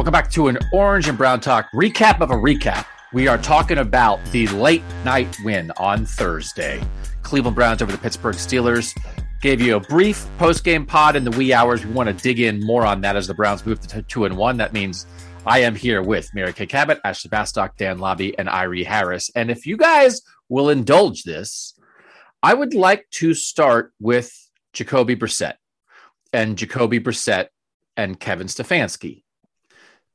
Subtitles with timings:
[0.00, 2.86] Welcome back to an Orange and Brown Talk recap of a recap.
[3.12, 6.82] We are talking about the late night win on Thursday.
[7.20, 8.98] Cleveland Browns over the Pittsburgh Steelers.
[9.42, 11.84] Gave you a brief post game pod in the wee hours.
[11.84, 14.38] We want to dig in more on that as the Browns move to two and
[14.38, 14.56] one.
[14.56, 15.04] That means
[15.44, 19.30] I am here with Mary Kay Cabot, Ashley Bastock, Dan Labbe, and Irie Harris.
[19.34, 21.78] And if you guys will indulge this,
[22.42, 24.32] I would like to start with
[24.72, 25.56] Jacoby Brissett
[26.32, 27.48] and Jacoby Brissett
[27.98, 29.24] and Kevin Stefanski.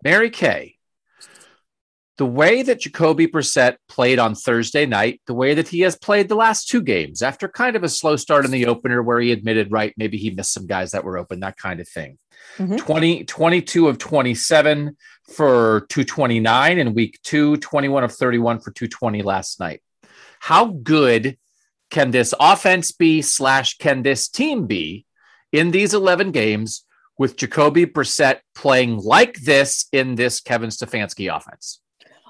[0.05, 0.75] Mary Kay,
[2.19, 6.29] the way that Jacoby Brissett played on Thursday night, the way that he has played
[6.29, 9.31] the last two games after kind of a slow start in the opener where he
[9.31, 12.19] admitted, right, maybe he missed some guys that were open, that kind of thing.
[12.57, 12.75] Mm-hmm.
[12.75, 14.95] 20, 22 of 27
[15.33, 19.81] for 229 in week two, 21 of 31 for 220 last night.
[20.39, 21.39] How good
[21.89, 25.07] can this offense be, slash, can this team be
[25.51, 26.84] in these 11 games
[27.17, 31.79] with Jacoby Brissett playing like this in this Kevin Stefanski offense?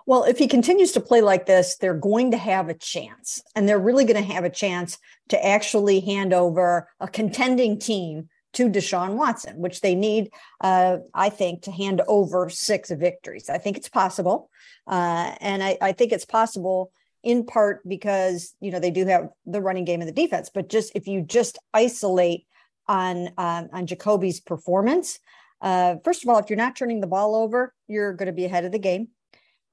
[0.07, 3.67] Well, if he continues to play like this, they're going to have a chance, and
[3.67, 8.69] they're really going to have a chance to actually hand over a contending team to
[8.69, 10.29] Deshaun Watson, which they need,
[10.61, 13.49] uh, I think, to hand over six victories.
[13.49, 14.49] I think it's possible,
[14.87, 16.91] uh, and I, I think it's possible
[17.23, 20.69] in part because you know they do have the running game and the defense, but
[20.69, 22.45] just if you just isolate
[22.87, 25.19] on um, on Jacoby's performance.
[25.61, 28.45] Uh, first of all, if you're not turning the ball over, you're going to be
[28.45, 29.07] ahead of the game.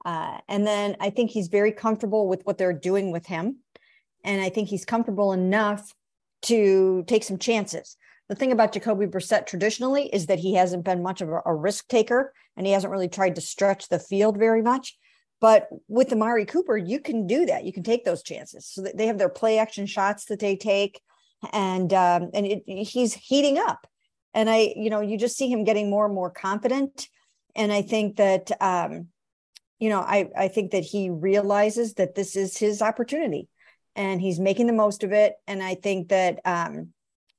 [0.05, 3.59] Uh, and then I think he's very comfortable with what they're doing with him,
[4.25, 5.95] and I think he's comfortable enough
[6.43, 7.97] to take some chances.
[8.29, 11.55] The thing about Jacoby Brissett traditionally is that he hasn't been much of a, a
[11.55, 14.97] risk taker, and he hasn't really tried to stretch the field very much.
[15.41, 17.65] But with Amari Cooper, you can do that.
[17.65, 18.67] You can take those chances.
[18.67, 21.01] So they have their play action shots that they take
[21.53, 23.87] and um, and it, he's heating up.
[24.35, 27.09] And I, you know, you just see him getting more and more confident.
[27.55, 29.09] And I think that, um,
[29.79, 33.49] you know, I I think that he realizes that this is his opportunity,
[33.95, 35.35] and he's making the most of it.
[35.47, 36.93] And I think that um,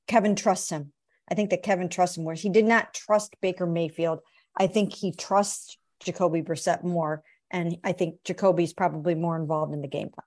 [0.08, 0.92] Kevin trusts him.
[1.30, 2.26] I think that Kevin trusts him.
[2.26, 4.20] Whereas he did not trust Baker Mayfield,
[4.58, 9.82] I think he trusts Jacoby Brissett more, and I think Jacoby's probably more involved in
[9.82, 10.26] the game plan.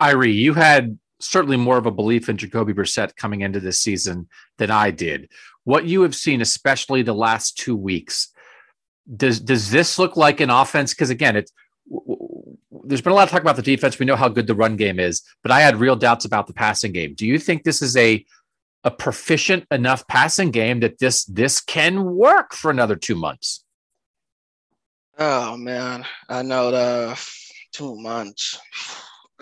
[0.00, 4.28] Irie, you had certainly more of a belief in Jacoby Brissett coming into this season
[4.58, 5.28] than I did.
[5.64, 8.32] What you have seen, especially the last two weeks,
[9.16, 10.94] does does this look like an offense?
[10.94, 11.52] Because again, it's
[12.84, 13.98] there's been a lot of talk about the defense.
[13.98, 16.52] We know how good the run game is, but I had real doubts about the
[16.52, 17.14] passing game.
[17.14, 18.24] Do you think this is a
[18.84, 23.64] a proficient enough passing game that this this can work for another two months?
[25.18, 27.20] Oh man, I know the
[27.72, 28.58] two months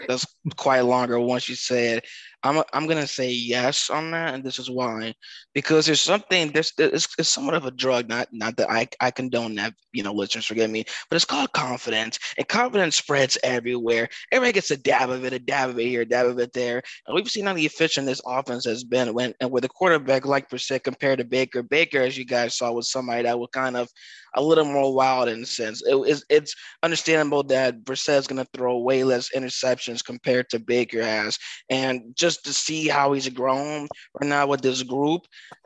[0.08, 2.06] that's quite longer once you say it.
[2.42, 5.14] I'm I'm gonna say yes on that, and this is why,
[5.54, 8.08] because there's something there's it's, it's somewhat of a drug.
[8.08, 11.52] Not not that I I condone that, you know, listeners forgive me, but it's called
[11.52, 14.08] confidence, and confidence spreads everywhere.
[14.32, 16.52] Everybody gets a dab of it, a dab of it here, a dab of it
[16.54, 20.24] there, and we've seen how efficient this offense has been when and with a quarterback
[20.24, 21.62] like Brissett compared to Baker.
[21.62, 23.88] Baker, as you guys saw, was somebody that was kind of
[24.36, 25.82] a little more wild in a sense.
[25.82, 30.60] It, it's, it's understandable that Brissett is going to throw way less interceptions compared to
[30.60, 31.36] Baker has,
[31.68, 33.88] and just just to see how he's grown
[34.20, 35.22] right now with this group.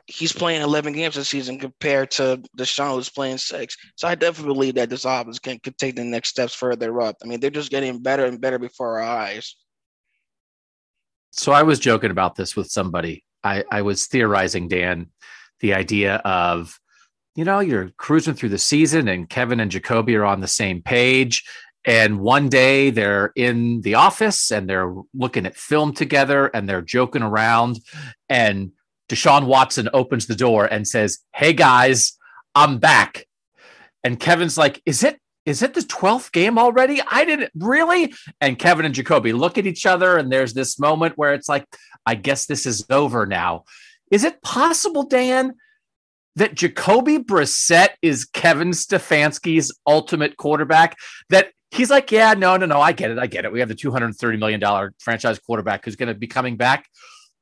[0.07, 3.77] He's playing 11 games this season compared to Deshaun, who's playing six.
[3.95, 7.17] So I definitely believe that this offense can, can take the next steps further up.
[7.23, 9.55] I mean, they're just getting better and better before our eyes.
[11.31, 13.23] So I was joking about this with somebody.
[13.43, 15.07] I, I was theorizing, Dan,
[15.59, 16.79] the idea of,
[17.35, 20.81] you know, you're cruising through the season and Kevin and Jacoby are on the same
[20.81, 21.43] page
[21.85, 26.81] and one day they're in the office and they're looking at film together and they're
[26.81, 27.79] joking around.
[28.27, 28.71] And
[29.07, 32.17] Deshaun Watson opens the door and says, Hey guys,
[32.55, 33.25] I'm back.
[34.03, 37.01] And Kevin's like, Is it is it the 12th game already?
[37.07, 38.13] I didn't really.
[38.41, 41.67] And Kevin and Jacoby look at each other, and there's this moment where it's like,
[42.03, 43.65] I guess this is over now.
[44.09, 45.53] Is it possible, Dan,
[46.35, 50.97] that Jacoby Brissett is Kevin Stefanski's ultimate quarterback?
[51.29, 53.19] That He's like, yeah, no, no, no, I get it.
[53.19, 53.51] I get it.
[53.51, 56.87] We have the $230 million franchise quarterback who's going to be coming back.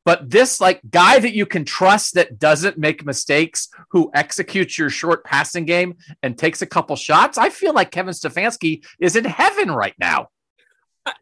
[0.05, 4.89] But this like guy that you can trust that doesn't make mistakes, who executes your
[4.89, 9.23] short passing game and takes a couple shots, I feel like Kevin Stefanski is in
[9.23, 10.27] heaven right now.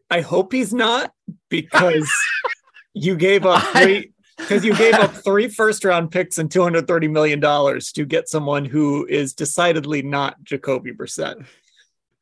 [0.09, 1.11] I hope he's not
[1.49, 2.11] because
[2.93, 6.87] you gave up three because you gave up three first round picks and two hundred
[6.87, 11.45] thirty million dollars to get someone who is decidedly not Jacoby Brissett.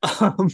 [0.01, 0.49] Um,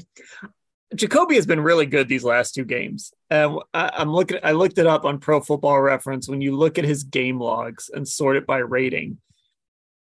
[0.93, 3.13] Jacoby has been really good these last two games.
[3.29, 4.39] Um, I, I'm looking.
[4.43, 6.29] I looked it up on Pro Football Reference.
[6.29, 9.17] When you look at his game logs and sort it by rating,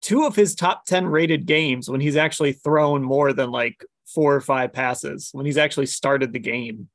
[0.02, 4.34] two of his top ten rated games when he's actually thrown more than like four
[4.34, 6.88] or five passes, when he's actually started the game,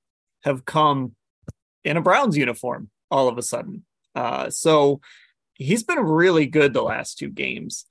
[0.43, 1.15] have come
[1.83, 3.83] in a Browns uniform all of a sudden.
[4.15, 5.01] Uh, so
[5.53, 7.85] he's been really good the last two games.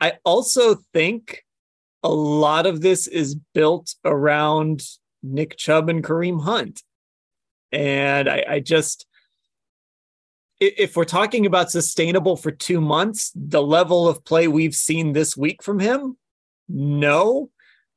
[0.00, 1.44] I also think
[2.02, 4.82] a lot of this is built around
[5.22, 6.82] Nick Chubb and Kareem Hunt.
[7.72, 9.06] And I, I just,
[10.60, 15.36] if we're talking about sustainable for two months, the level of play we've seen this
[15.36, 16.16] week from him,
[16.68, 17.50] no.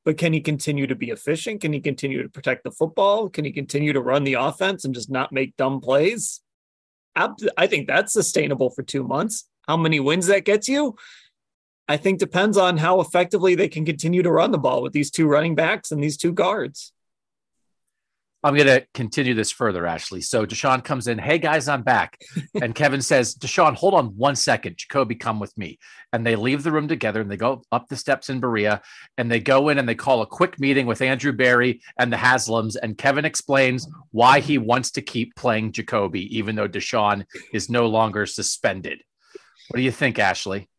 [0.04, 1.62] But can he continue to be efficient?
[1.62, 3.30] Can he continue to protect the football?
[3.30, 6.42] Can he continue to run the offense and just not make dumb plays?
[7.16, 9.48] I think that's sustainable for two months.
[9.68, 10.96] How many wins that gets you?
[11.92, 15.12] I think depends on how effectively they can continue to run the ball with these
[15.12, 16.94] two running backs and these two guards.
[18.46, 20.22] I'm going to continue this further, Ashley.
[20.22, 22.18] So Deshaun comes in, hey guys, I'm back.
[22.62, 24.78] And Kevin says, Deshaun, hold on one second.
[24.78, 25.80] Jacoby, come with me.
[26.14, 28.82] And they leave the room together and they go up the steps in Berea
[29.18, 32.18] and they go in and they call a quick meeting with Andrew Berry and the
[32.18, 32.78] Haslams.
[32.82, 37.88] And Kevin explains why he wants to keep playing Jacoby, even though Deshaun is no
[37.88, 39.04] longer suspended.
[39.68, 40.70] What do you think, Ashley?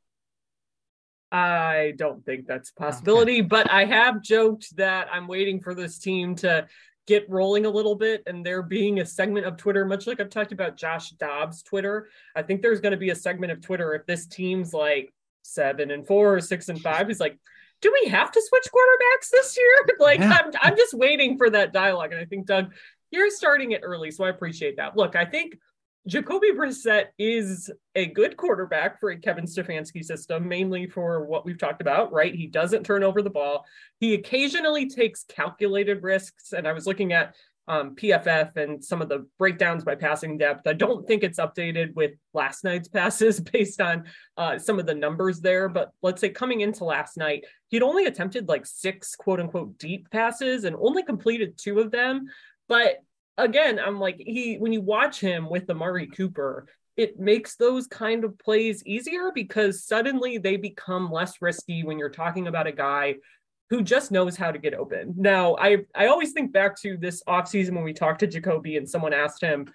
[1.32, 3.48] I don't think that's a possibility, okay.
[3.48, 6.66] but I have joked that I'm waiting for this team to
[7.06, 10.28] get rolling a little bit and there being a segment of Twitter, much like I've
[10.28, 12.08] talked about Josh Dobbs' Twitter.
[12.36, 15.12] I think there's going to be a segment of Twitter if this team's like
[15.42, 17.08] seven and four or six and five.
[17.08, 17.38] He's like,
[17.80, 19.96] do we have to switch quarterbacks this year?
[19.98, 20.38] like, yeah.
[20.44, 22.12] I'm, I'm just waiting for that dialogue.
[22.12, 22.72] And I think, Doug,
[23.10, 24.10] you're starting it early.
[24.10, 24.96] So I appreciate that.
[24.96, 25.58] Look, I think
[26.06, 31.58] Jacoby Brissett is a good quarterback for a Kevin Stefanski system, mainly for what we've
[31.58, 32.34] talked about, right?
[32.34, 33.64] He doesn't turn over the ball.
[34.00, 36.52] He occasionally takes calculated risks.
[36.52, 37.36] And I was looking at
[37.68, 40.66] um, PFF and some of the breakdowns by passing depth.
[40.66, 44.04] I don't think it's updated with last night's passes based on
[44.36, 45.68] uh, some of the numbers there.
[45.68, 50.10] But let's say coming into last night, he'd only attempted like six quote unquote deep
[50.10, 52.26] passes and only completed two of them.
[52.68, 52.96] But
[53.38, 58.24] again, I'm like he when you watch him with Amari Cooper, it makes those kind
[58.24, 63.16] of plays easier because suddenly they become less risky when you're talking about a guy
[63.70, 65.14] who just knows how to get open.
[65.16, 68.88] Now, I I always think back to this offseason when we talked to Jacoby and
[68.88, 69.72] someone asked him,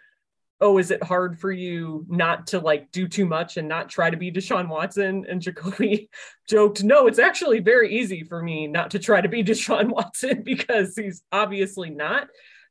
[0.61, 4.11] "Oh, is it hard for you not to like do too much and not try
[4.11, 6.11] to be Deshaun Watson?" And Jacoby
[6.47, 10.43] joked, "No, it's actually very easy for me not to try to be Deshaun Watson
[10.43, 12.27] because he's obviously not."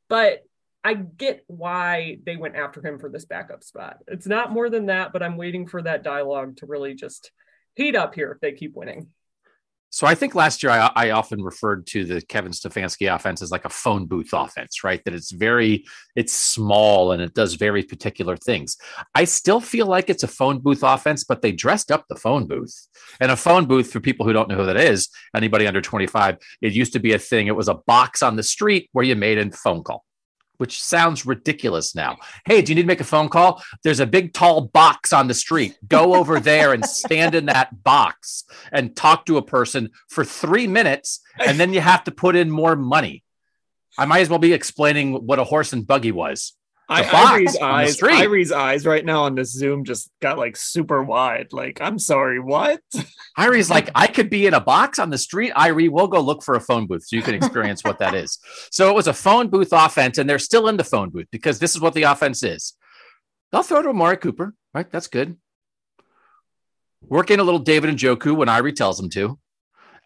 [0.07, 0.46] But
[0.87, 3.97] I get why they went after him for this backup spot.
[4.07, 7.29] It's not more than that, but I'm waiting for that dialogue to really just
[7.75, 9.07] heat up here if they keep winning.
[9.89, 13.51] So I think last year I, I, often referred to the Kevin Stefanski offense as
[13.51, 15.03] like a phone booth offense, right?
[15.03, 15.85] That it's very,
[16.15, 18.77] it's small and it does very particular things.
[19.13, 22.47] I still feel like it's a phone booth offense, but they dressed up the phone
[22.47, 22.87] booth.
[23.19, 26.37] And a phone booth, for people who don't know who that is, anybody under 25,
[26.61, 27.47] it used to be a thing.
[27.47, 30.05] It was a box on the street where you made a phone call
[30.57, 32.17] which sounds ridiculous now.
[32.45, 33.63] Hey, do you need to make a phone call?
[33.83, 35.77] There's a big tall box on the street.
[35.87, 40.67] Go over there and stand in that box and talk to a person for three
[40.67, 43.23] minutes, and then you have to put in more money.
[43.97, 46.53] I might as well be explaining what a horse and buggy was.
[46.89, 51.51] I, Irie's eyes, Irie's eyes right now on this Zoom just got like super wide.
[51.51, 52.79] Like, I'm sorry, what?
[53.37, 55.51] Irie's like, I could be in a box on the street.
[55.53, 58.39] Irie, we'll go look for a phone booth so you can experience what that is.
[58.71, 61.59] So it was a phone booth offense, and they're still in the phone booth because
[61.59, 62.73] this is what the offense is.
[63.51, 64.89] They'll throw to Amari Cooper, right?
[64.89, 65.37] That's good.
[67.01, 69.37] Work in a little David Njoku when Irie tells them to,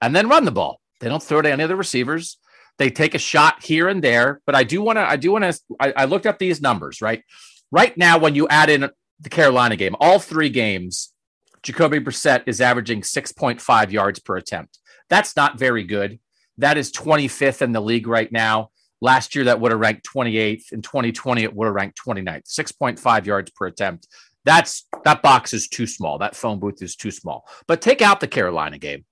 [0.02, 0.82] and then run the ball.
[1.00, 2.38] They don't throw to any of the receivers.
[2.82, 5.08] They take a shot here and there, but I do want to.
[5.08, 5.60] I do want to.
[5.80, 7.00] I, I looked up these numbers.
[7.00, 7.24] Right,
[7.72, 11.14] right now, when you add in the Carolina game, all three games,
[11.62, 14.80] Jacoby Brissett is averaging 6.5 yards per attempt.
[15.12, 16.20] That's not very good.
[16.58, 18.72] That is 25th in the league right now.
[19.00, 20.72] Last year, that would have ranked 28th.
[20.72, 22.52] In 2020, it would have ranked 29th.
[22.52, 24.08] 6.5 yards per attempt.
[24.44, 26.18] That's that box is too small.
[26.18, 27.48] That phone booth is too small.
[27.68, 29.06] But take out the Carolina game.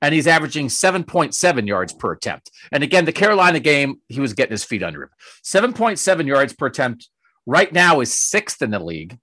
[0.00, 2.50] And he's averaging 7.7 yards per attempt.
[2.72, 5.10] And again, the Carolina game, he was getting his feet under him.
[5.44, 7.08] 7.7 yards per attempt
[7.46, 9.18] right now is sixth in the league.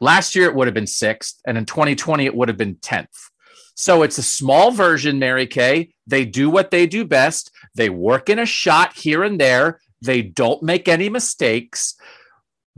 [0.00, 1.40] Last year, it would have been sixth.
[1.46, 3.06] And in 2020, it would have been 10th.
[3.74, 5.90] So it's a small version, Mary Kay.
[6.06, 7.52] They do what they do best.
[7.74, 9.80] They work in a shot here and there.
[10.02, 11.94] They don't make any mistakes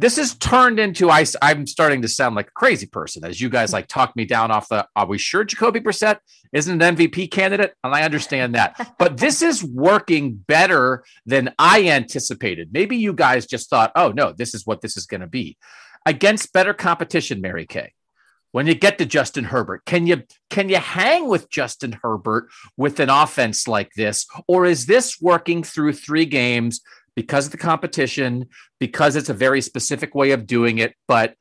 [0.01, 3.51] this is turned into I, I'm starting to sound like a crazy person as you
[3.51, 4.89] guys like talk me down off the.
[4.97, 6.19] Are we sure Jacoby Brissett
[6.53, 7.75] isn't an MVP candidate?
[7.85, 12.71] And I understand that, but this is working better than I anticipated.
[12.73, 15.59] Maybe you guys just thought, oh no, this is what this is going to be
[16.07, 17.43] against better competition.
[17.43, 17.93] Mary Kay,
[18.53, 23.01] when you get to Justin Herbert, can you can you hang with Justin Herbert with
[23.01, 26.81] an offense like this, or is this working through three games?
[27.21, 28.47] Because of the competition,
[28.79, 30.95] because it's a very specific way of doing it.
[31.07, 31.35] But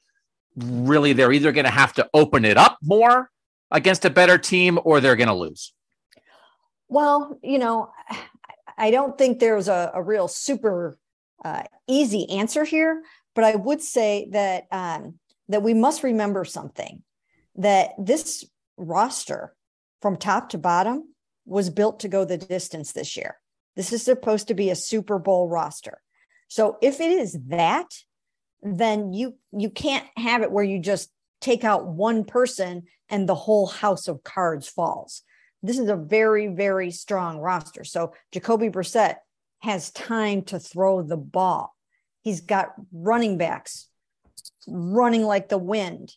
[0.58, 3.30] really, they're either going to have to open it up more
[3.72, 5.74] against a better team or they're going to lose.
[6.90, 7.92] Well, you know,
[8.78, 10.98] I don't think there's a, a real super
[11.46, 13.02] uh, easy answer here,
[13.36, 17.04] but I would say that um, that we must remember something
[17.56, 18.44] that this
[18.76, 19.56] roster
[20.02, 21.14] from top to bottom
[21.46, 23.38] was built to go the distance this year.
[23.80, 26.02] This is supposed to be a Super Bowl roster.
[26.50, 27.88] So if it is that,
[28.62, 31.10] then you you can't have it where you just
[31.40, 35.24] take out one person and the whole house of cards falls.
[35.64, 37.86] This is a very very strong roster.
[37.86, 39.16] So Jacoby Brissett
[39.60, 41.74] has time to throw the ball.
[42.22, 43.88] He's got running backs
[44.68, 46.14] running like the wind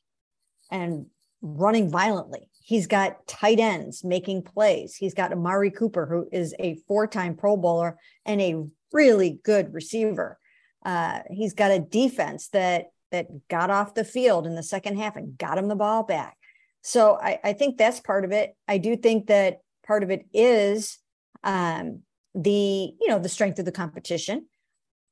[0.68, 1.06] and
[1.40, 2.48] running violently.
[2.64, 4.94] He's got tight ends making plays.
[4.94, 9.72] He's got Amari Cooper, who is a four time Pro Bowler and a really good
[9.72, 10.38] receiver.
[10.84, 15.16] Uh, he's got a defense that that got off the field in the second half
[15.16, 16.36] and got him the ball back.
[16.82, 18.56] So I, I think that's part of it.
[18.66, 20.98] I do think that part of it is
[21.44, 22.00] um,
[22.34, 24.46] the you know the strength of the competition.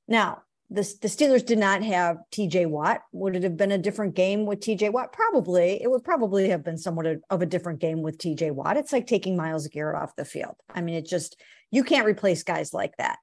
[0.09, 3.03] Now the, the Steelers did not have TJ Watt.
[3.11, 5.13] Would it have been a different game with TJ Watt?
[5.13, 5.83] Probably.
[5.83, 8.77] It would probably have been somewhat of a different game with TJ Watt.
[8.77, 10.55] It's like taking Myles Garrett off the field.
[10.73, 11.41] I mean, it just,
[11.73, 13.19] you can't replace guys like that.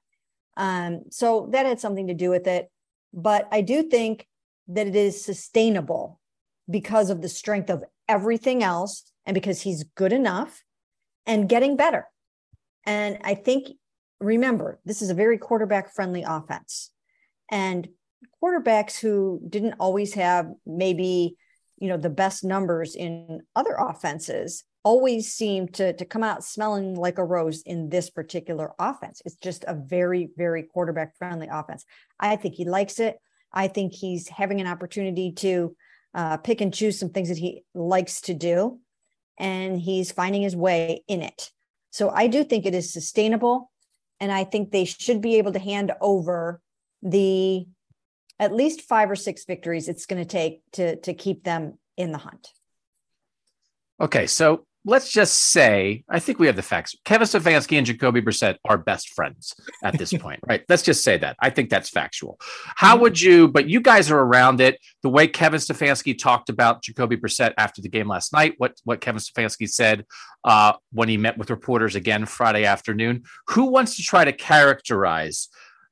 [0.58, 2.70] Um, so that had something to do with it.
[3.14, 4.26] But I do think
[4.68, 6.20] that it is sustainable
[6.68, 10.62] because of the strength of everything else and because he's good enough
[11.26, 12.06] and getting better.
[12.84, 13.68] And I think,
[14.20, 16.90] remember, this is a very quarterback friendly offense
[17.50, 17.88] and
[18.42, 21.36] quarterbacks who didn't always have maybe
[21.78, 26.94] you know the best numbers in other offenses always seem to to come out smelling
[26.94, 29.22] like a rose in this particular offense.
[29.24, 31.84] It's just a very very quarterback friendly offense.
[32.18, 33.16] I think he likes it.
[33.52, 35.76] I think he's having an opportunity to
[36.14, 38.80] uh, pick and choose some things that he likes to do
[39.38, 41.50] and he's finding his way in it.
[41.90, 43.70] So i do think it is sustainable
[44.20, 46.60] and i think they should be able to hand over
[47.02, 47.66] the
[48.38, 52.12] at least five or six victories it's going to take to to keep them in
[52.12, 52.52] the hunt.
[54.00, 56.94] Okay, so let's just say I think we have the facts.
[57.04, 60.64] Kevin Stefanski and Jacoby Brissett are best friends at this point, right?
[60.68, 61.36] Let's just say that.
[61.40, 62.38] I think that's factual.
[62.76, 63.48] How would you?
[63.48, 64.78] But you guys are around it.
[65.02, 69.00] The way Kevin Stefanski talked about Jacoby Brissett after the game last night, what what
[69.00, 70.06] Kevin Stefanski said
[70.44, 73.24] uh, when he met with reporters again Friday afternoon.
[73.48, 75.48] Who wants to try to characterize?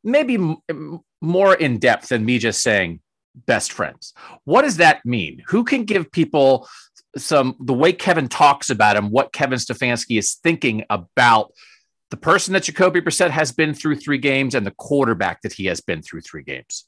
[0.06, 3.00] Maybe m- more in depth than me just saying
[3.34, 4.14] best friends.
[4.44, 5.42] What does that mean?
[5.48, 6.68] Who can give people
[7.18, 11.52] some the way Kevin talks about him, what Kevin Stefanski is thinking about
[12.10, 15.66] the person that Jacoby Brissett has been through three games and the quarterback that he
[15.66, 16.86] has been through three games?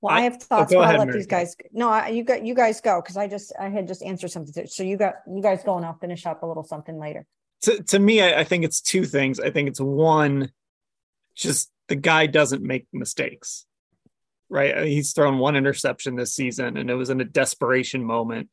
[0.00, 1.18] Well, I, I have oh, thoughts, oh, but I'll let Mary.
[1.18, 1.54] these guys.
[1.72, 4.66] No, I, you got you guys go because I just I had just answered something.
[4.66, 7.24] So you got you guys go and I'll finish up a little something later.
[7.62, 9.38] To to me, I, I think it's two things.
[9.38, 10.50] I think it's one
[11.34, 13.66] just the guy doesn't make mistakes
[14.52, 14.84] right?
[14.84, 18.50] He's thrown one interception this season and it was in a desperation moment.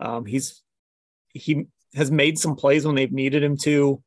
[0.00, 0.60] Um, he's
[1.32, 4.02] he has made some plays when they've needed him to.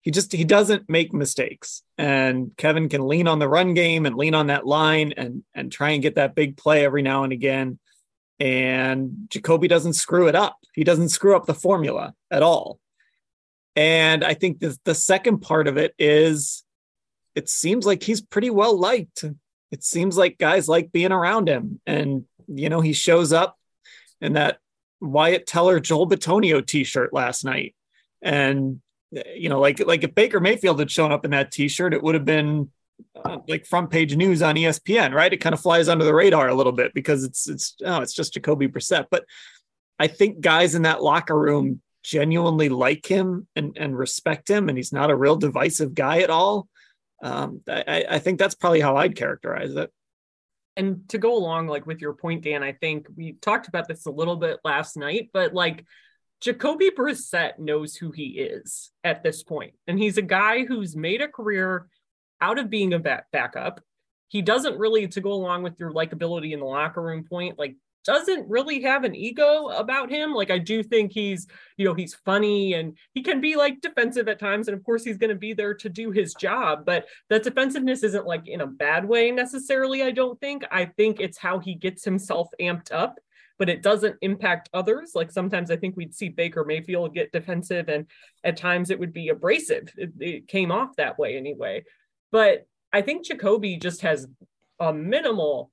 [0.00, 1.84] He just he doesn't make mistakes.
[1.96, 5.70] And kevin can lean on the run game and lean on that line and and
[5.70, 7.78] try and get that big play every now and again.
[8.40, 10.58] And jacoby doesn't screw it up.
[10.74, 12.80] He doesn't screw up the formula at all.
[13.76, 16.64] And i think the, the second part of it is
[17.34, 19.24] it seems like he's pretty well liked.
[19.70, 21.80] It seems like guys like being around him.
[21.86, 23.58] And, you know, he shows up
[24.20, 24.58] in that
[25.00, 27.74] Wyatt Teller Joel Bitonio t-shirt last night.
[28.20, 32.02] And, you know, like like if Baker Mayfield had shown up in that t-shirt, it
[32.02, 32.70] would have been
[33.24, 35.32] uh, like front page news on ESPN, right?
[35.32, 38.14] It kind of flies under the radar a little bit because it's it's oh, it's
[38.14, 39.06] just Jacoby Brissett.
[39.10, 39.24] But
[39.98, 44.76] I think guys in that locker room genuinely like him and, and respect him, and
[44.76, 46.68] he's not a real divisive guy at all.
[47.22, 49.90] Um, I, I think that's probably how I'd characterize it.
[50.76, 54.06] And to go along like with your point, Dan, I think we talked about this
[54.06, 55.84] a little bit last night, but like
[56.40, 61.20] Jacoby Brissett knows who he is at this point, and he's a guy who's made
[61.20, 61.86] a career
[62.40, 63.80] out of being a back- backup.
[64.28, 67.76] He doesn't really, to go along with your likability in the locker room point, like
[68.04, 70.32] doesn't really have an ego about him.
[70.34, 74.28] Like I do think he's, you know, he's funny and he can be like defensive
[74.28, 74.68] at times.
[74.68, 78.02] And of course he's going to be there to do his job, but that defensiveness
[78.02, 80.02] isn't like in a bad way necessarily.
[80.02, 80.64] I don't think.
[80.70, 83.18] I think it's how he gets himself amped up,
[83.58, 85.12] but it doesn't impact others.
[85.14, 88.06] Like sometimes I think we'd see Baker Mayfield get defensive and
[88.44, 89.88] at times it would be abrasive.
[89.96, 91.84] It, it came off that way anyway.
[92.30, 94.26] But I think Jacoby just has
[94.80, 95.70] a minimal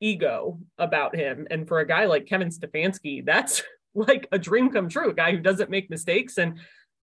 [0.00, 1.46] ego about him.
[1.50, 3.62] And for a guy like Kevin Stefanski, that's
[3.94, 5.10] like a dream come true.
[5.10, 6.58] A guy who doesn't make mistakes and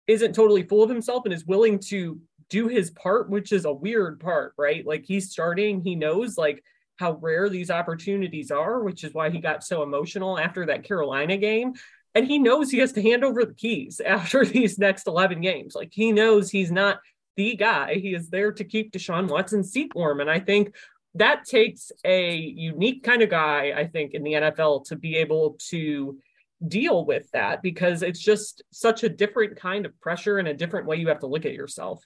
[0.08, 3.74] isn't totally full of himself and is willing to do his part, which is a
[3.74, 4.86] weird part, right?
[4.86, 6.64] Like he's starting, he knows like
[6.98, 11.38] how rare these opportunities are, which is why he got so emotional after that Carolina
[11.38, 11.74] game.
[12.16, 15.76] And he knows he has to hand over the keys after these next 11 games.
[15.76, 17.00] Like he knows he's not
[17.36, 17.96] the guy.
[17.96, 20.22] He is there to keep Deshaun Watson's seat warm.
[20.22, 20.74] And I think
[21.18, 25.58] that takes a unique kind of guy, I think, in the NFL to be able
[25.70, 26.18] to
[26.68, 30.88] deal with that because it's just such a different kind of pressure and a different
[30.88, 32.04] way you have to look at yourself.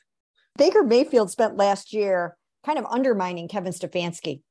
[0.58, 4.42] Baker Mayfield spent last year kind of undermining Kevin Stefanski.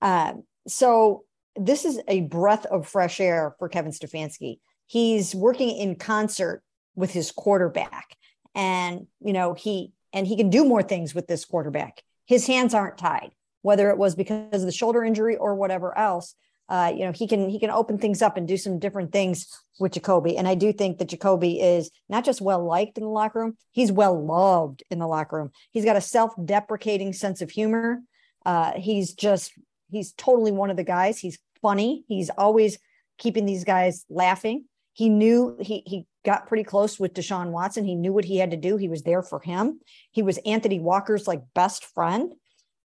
[0.00, 0.34] Uh,
[0.66, 1.24] so
[1.56, 4.58] this is a breath of fresh air for Kevin Stefanski.
[4.86, 6.62] He's working in concert
[6.94, 8.16] with his quarterback,
[8.54, 12.02] and you know he and he can do more things with this quarterback.
[12.26, 13.32] His hands aren't tied
[13.64, 16.34] whether it was because of the shoulder injury or whatever else.
[16.68, 19.46] Uh, you know, he can he can open things up and do some different things
[19.80, 20.36] with Jacoby.
[20.36, 23.56] And I do think that Jacoby is not just well liked in the locker room,
[23.72, 25.50] he's well loved in the locker room.
[25.70, 28.02] He's got a self-deprecating sense of humor.
[28.44, 29.52] Uh, he's just
[29.90, 31.18] he's totally one of the guys.
[31.18, 32.04] He's funny.
[32.06, 32.78] He's always
[33.16, 34.66] keeping these guys laughing.
[34.92, 37.86] He knew he he got pretty close with Deshaun Watson.
[37.86, 38.76] He knew what he had to do.
[38.76, 39.80] He was there for him.
[40.10, 42.34] He was Anthony Walker's like best friend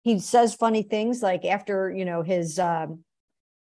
[0.03, 3.03] he says funny things like after you know his um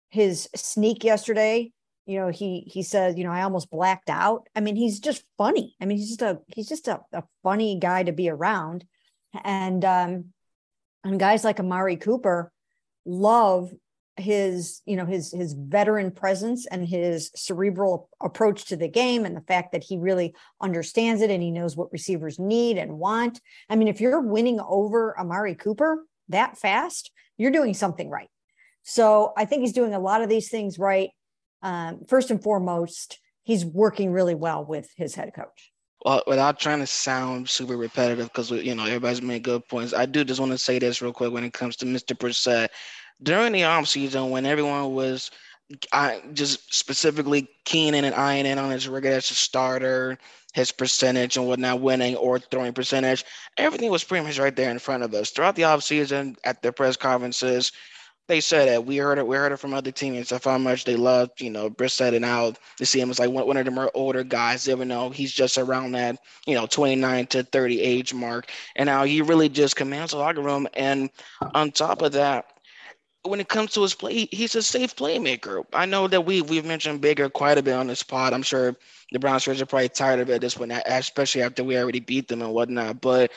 [0.09, 1.71] his sneak yesterday
[2.05, 4.47] you know he he says you know i almost blacked out.
[4.55, 5.75] I mean he's just funny.
[5.81, 8.85] I mean he's just a he's just a, a funny guy to be around.
[9.43, 10.25] And um
[11.03, 12.51] and guys like amari cooper
[13.05, 13.71] love
[14.17, 19.35] his you know his his veteran presence and his cerebral approach to the game and
[19.35, 23.39] the fact that he really understands it and he knows what receivers need and want.
[23.69, 28.29] I mean if you're winning over amari cooper that fast, you're doing something right.
[28.83, 31.09] So I think he's doing a lot of these things right.
[31.61, 35.71] Um, first and foremost, he's working really well with his head coach.
[36.05, 40.05] Well, without trying to sound super repetitive, because you know everybody's made good points, I
[40.05, 42.17] do just want to say this real quick when it comes to Mr.
[42.17, 42.69] Brissett.
[43.21, 45.31] During the offseason, when everyone was
[45.91, 50.17] I just specifically keying in and eyeing in on his record as a starter,
[50.53, 53.25] his percentage and whatnot, winning or throwing percentage.
[53.57, 55.31] Everything was pretty much right there in front of us.
[55.31, 57.71] Throughout the offseason, at their press conferences,
[58.27, 58.85] they said it.
[58.85, 59.27] We heard it.
[59.27, 62.23] We heard it from other teammates of how much they loved, you know, Brissett and
[62.23, 65.09] how they see him as like one, one of the more older guys, even though
[65.09, 68.49] he's just around that, you know, 29 to 30 age mark.
[68.75, 70.67] And now he really just commands the locker room.
[70.73, 71.09] And
[71.53, 72.52] on top of that,
[73.23, 75.65] when it comes to his play, he's a safe playmaker.
[75.73, 78.33] I know that we we've mentioned Baker quite a bit on this pod.
[78.33, 78.75] I'm sure
[79.11, 82.01] the Browns fans are probably tired of it at this point, especially after we already
[82.01, 83.01] beat them and whatnot.
[83.01, 83.31] But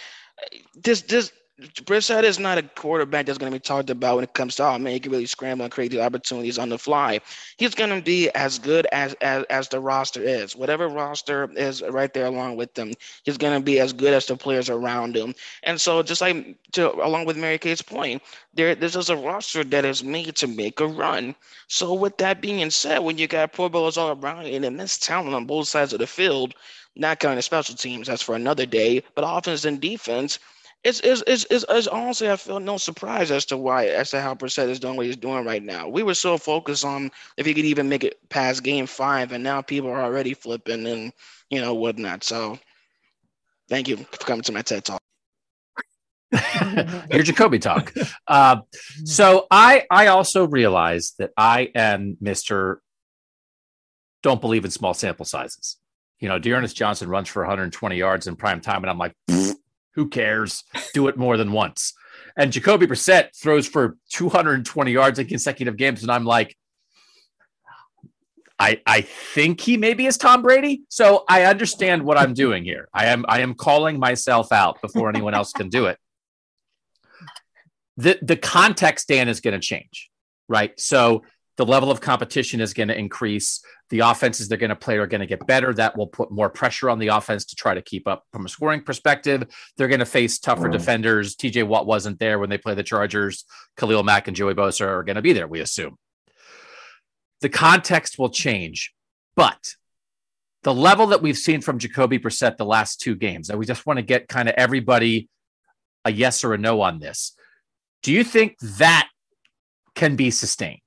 [0.74, 4.34] this this Brissett is not a quarterback that's going to be talked about when it
[4.34, 7.18] comes to, oh man, he can really scramble and create these opportunities on the fly.
[7.56, 10.54] He's going to be as good as, as as the roster is.
[10.54, 12.92] Whatever roster is right there along with them,
[13.22, 15.34] he's going to be as good as the players around him.
[15.62, 19.64] And so, just like to, along with Mary Kay's point, there this is a roster
[19.64, 21.34] that is made to make a run.
[21.68, 25.34] So, with that being said, when you got Pro Bowlers all around and immense talent
[25.34, 26.52] on both sides of the field,
[26.96, 30.38] not counting the special teams, that's for another day, but offense and defense–
[30.84, 34.20] it's, it's, it's, it's, it's, honestly, I feel no surprise as to why, as to
[34.20, 35.88] how Brissett is doing what he's doing right now.
[35.88, 39.42] We were so focused on if he could even make it past game five, and
[39.42, 41.12] now people are already flipping and,
[41.50, 42.22] you know, whatnot.
[42.22, 42.58] So
[43.68, 45.02] thank you for coming to my TED Talk.
[47.10, 47.92] Your Jacoby talk.
[48.26, 48.56] Uh,
[49.04, 52.80] so I I also realized that I am Mister.
[54.22, 55.76] Don't believe in small sample sizes.
[56.18, 59.12] You know, D'Ernest Johnson runs for 120 yards in prime time, and I'm like,
[59.96, 60.62] who cares?
[60.94, 61.94] Do it more than once.
[62.36, 66.02] And Jacoby Brissett throws for 220 yards in consecutive games.
[66.02, 66.56] And I'm like,
[68.58, 70.82] I I think he maybe is Tom Brady.
[70.88, 72.88] So I understand what I'm doing here.
[72.94, 75.98] I am I am calling myself out before anyone else can do it.
[77.96, 80.10] The the context, Dan, is going to change,
[80.48, 80.78] right?
[80.78, 81.22] So
[81.56, 83.64] the level of competition is going to increase.
[83.88, 85.72] The offenses they're going to play are going to get better.
[85.72, 88.48] That will put more pressure on the offense to try to keep up from a
[88.48, 89.44] scoring perspective.
[89.76, 90.72] They're going to face tougher mm.
[90.72, 91.34] defenders.
[91.34, 93.44] TJ Watt wasn't there when they play the Chargers.
[93.76, 95.96] Khalil Mack and Joey Bosa are going to be there, we assume.
[97.40, 98.92] The context will change,
[99.34, 99.74] but
[100.62, 103.86] the level that we've seen from Jacoby Brissett the last two games, and we just
[103.86, 105.28] want to get kind of everybody
[106.04, 107.36] a yes or a no on this.
[108.02, 109.08] Do you think that
[109.94, 110.80] can be sustained?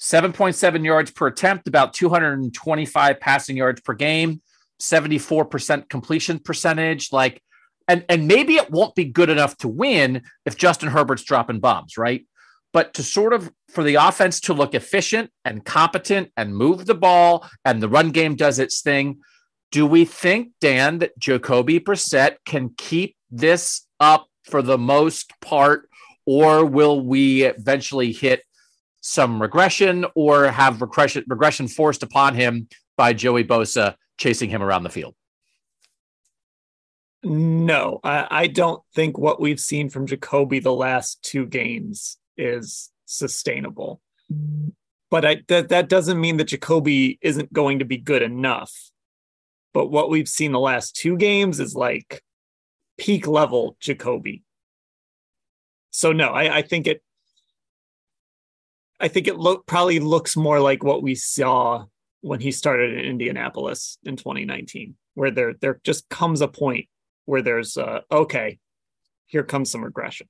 [0.00, 4.40] 7.7 yards per attempt, about 225 passing yards per game,
[4.80, 7.12] 74% completion percentage.
[7.12, 7.42] Like,
[7.88, 11.98] and, and maybe it won't be good enough to win if Justin Herbert's dropping bombs,
[11.98, 12.26] right?
[12.72, 16.94] But to sort of for the offense to look efficient and competent and move the
[16.94, 19.20] ball and the run game does its thing.
[19.70, 25.88] Do we think, Dan, that Jacoby Brissett can keep this up for the most part,
[26.24, 28.42] or will we eventually hit
[29.00, 34.82] some regression or have regression regression forced upon him by Joey Bosa chasing him around
[34.82, 35.14] the field?
[37.22, 42.90] No, I, I don't think what we've seen from Jacoby the last two games is
[43.06, 44.00] sustainable.
[45.10, 48.72] But I, that that doesn't mean that Jacoby isn't going to be good enough.
[49.72, 52.22] But what we've seen the last two games is like
[52.98, 54.42] peak level Jacoby.
[55.90, 57.02] So no, I, I think it
[59.00, 61.84] I think it look probably looks more like what we saw
[62.20, 66.88] when he started in Indianapolis in 2019, where there there just comes a point
[67.26, 68.58] where there's uh, okay,
[69.26, 70.28] here comes some regression.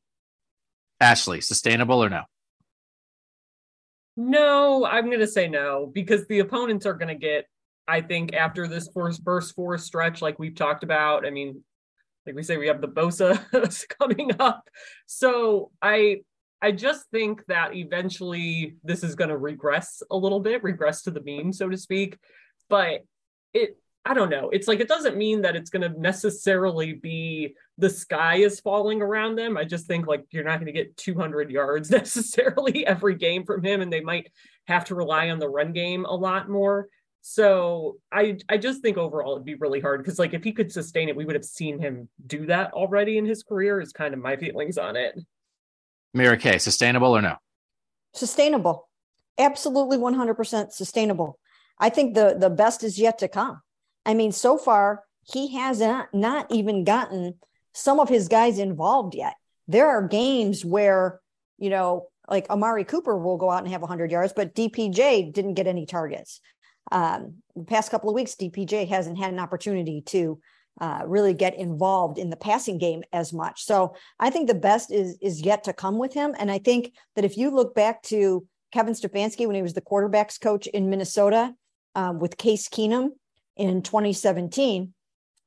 [1.01, 2.23] Ashley, sustainable or no?
[4.17, 7.47] No, I'm going to say no because the opponents are going to get,
[7.87, 11.25] I think, after this first burst four stretch, like we've talked about.
[11.25, 11.63] I mean,
[12.27, 13.41] like we say, we have the Bosa
[14.01, 14.69] coming up.
[15.07, 16.23] So I,
[16.61, 21.11] I just think that eventually this is going to regress a little bit, regress to
[21.11, 22.19] the mean, so to speak.
[22.69, 23.05] But
[23.55, 24.49] it, I don't know.
[24.51, 29.03] It's like it doesn't mean that it's going to necessarily be the sky is falling
[29.03, 29.57] around them.
[29.57, 33.63] I just think like you're not going to get 200 yards necessarily every game from
[33.63, 34.31] him, and they might
[34.67, 36.89] have to rely on the run game a lot more.
[37.21, 40.73] So I I just think overall it'd be really hard because like if he could
[40.73, 43.81] sustain it, we would have seen him do that already in his career.
[43.81, 45.19] Is kind of my feelings on it.
[46.15, 47.37] Mary Kay, sustainable or no?
[48.15, 48.89] Sustainable,
[49.39, 51.39] absolutely 100% sustainable.
[51.79, 53.61] I think the the best is yet to come.
[54.05, 57.35] I mean, so far he has not, not even gotten
[57.73, 59.35] some of his guys involved yet.
[59.69, 61.21] There are games where,
[61.59, 65.55] you know, like Amari Cooper will go out and have 100 yards, but DPJ didn't
[65.55, 66.41] get any targets.
[66.91, 70.41] Um, the past couple of weeks, DPJ hasn't had an opportunity to
[70.81, 73.65] uh, really get involved in the passing game as much.
[73.65, 76.35] So I think the best is is yet to come with him.
[76.39, 79.81] And I think that if you look back to Kevin Stefanski when he was the
[79.81, 81.55] quarterbacks coach in Minnesota
[81.95, 83.11] um, with Case Keenum
[83.57, 84.95] in 2017,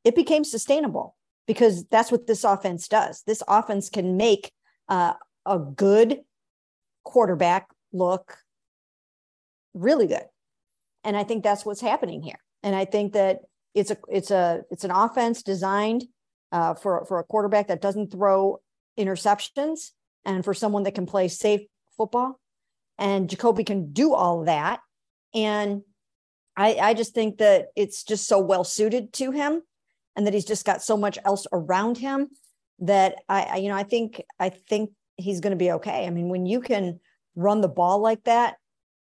[0.03, 1.15] it became sustainable
[1.47, 3.23] because that's what this offense does.
[3.25, 4.51] This offense can make
[4.89, 5.13] uh,
[5.45, 6.19] a good
[7.03, 8.37] quarterback look
[9.73, 10.25] really good.
[11.03, 12.39] And I think that's what's happening here.
[12.63, 13.39] And I think that
[13.73, 16.05] it's a it's a it's an offense designed
[16.51, 18.59] uh, for for a quarterback that doesn't throw
[18.99, 19.91] interceptions
[20.25, 21.61] and for someone that can play safe
[21.97, 22.39] football.
[22.97, 24.79] And Jacoby can do all that.
[25.33, 25.81] And
[26.55, 29.61] I, I just think that it's just so well suited to him
[30.15, 32.29] and that he's just got so much else around him
[32.79, 36.05] that I, I you know, I think I think he's going to be okay.
[36.05, 36.99] I mean, when you can
[37.35, 38.55] run the ball like that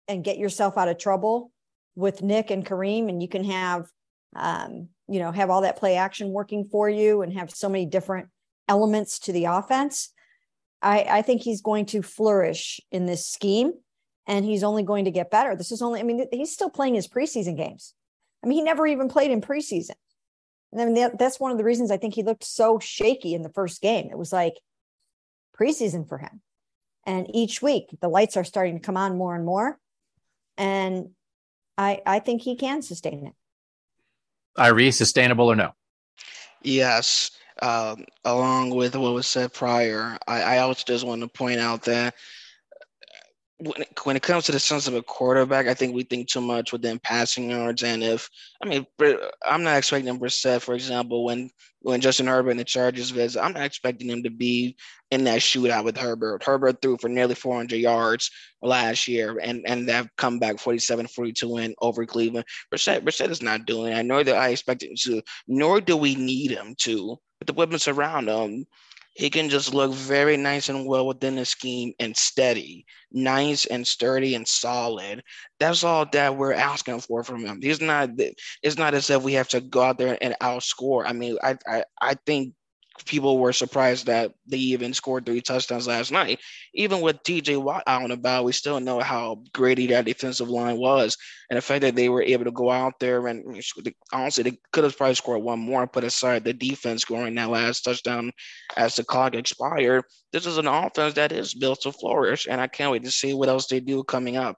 [0.08, 1.52] and get yourself out of trouble
[1.96, 3.88] with Nick and Kareem, and you can have,
[4.36, 7.86] um, you know, have all that play action working for you and have so many
[7.86, 8.28] different
[8.68, 10.10] elements to the offense.
[10.82, 13.74] I, I think he's going to flourish in this scheme
[14.28, 15.56] and he's only going to get better.
[15.56, 17.94] This is only, I mean, he's still playing his preseason games.
[18.44, 19.96] I mean, he never even played in preseason.
[20.72, 23.34] And I mean, that, that's one of the reasons I think he looked so shaky
[23.34, 24.10] in the first game.
[24.12, 24.56] It was like
[25.60, 26.42] preseason for him.
[27.06, 29.80] And each week the lights are starting to come on more and more.
[30.58, 31.12] And
[31.78, 33.34] I, I think he can sustain it.
[34.58, 35.74] Irie, sustainable or no?
[36.64, 37.32] Yes.
[37.62, 41.84] Um, along with what was said prior, I, I also just want to point out
[41.84, 42.16] that
[43.60, 46.28] when it, when it comes to the sense of a quarterback, I think we think
[46.28, 47.82] too much within passing yards.
[47.84, 48.30] And if
[48.62, 48.86] I mean,
[49.46, 51.50] I'm not expecting Brissett, for example, when
[51.82, 54.76] when Justin Herbert and the Chargers visit, I'm not expecting him to be
[55.10, 56.44] in that shootout with Herbert.
[56.44, 58.30] Herbert threw for nearly 400 yards
[58.62, 62.46] last year, and and that come back 47-42 win over Cleveland.
[62.72, 64.04] Brissett, Brissett is not doing it.
[64.04, 67.18] Nor that I expect him to, nor do we need him to.
[67.40, 68.66] But the weapons around him
[69.18, 73.86] he can just look very nice and well within the scheme and steady, nice and
[73.86, 75.24] sturdy and solid.
[75.60, 77.60] That's all that we're asking for from him.
[77.60, 78.12] He's not.
[78.62, 81.04] It's not as if we have to go out there and outscore.
[81.08, 82.54] I mean, I I, I think
[83.06, 86.40] people were surprised that they even scored three touchdowns last night.
[86.74, 90.78] Even with TJ Watt out and about, we still know how great that defensive line
[90.78, 91.18] was.
[91.50, 93.62] And the fact that they were able to go out there and
[94.12, 97.82] honestly, they could have probably scored one more put aside the defense scoring that last
[97.82, 98.32] touchdown
[98.76, 100.04] as the clock expired.
[100.34, 102.48] This is an offense that is built to flourish.
[102.50, 104.58] And I can't wait to see what else they do coming up.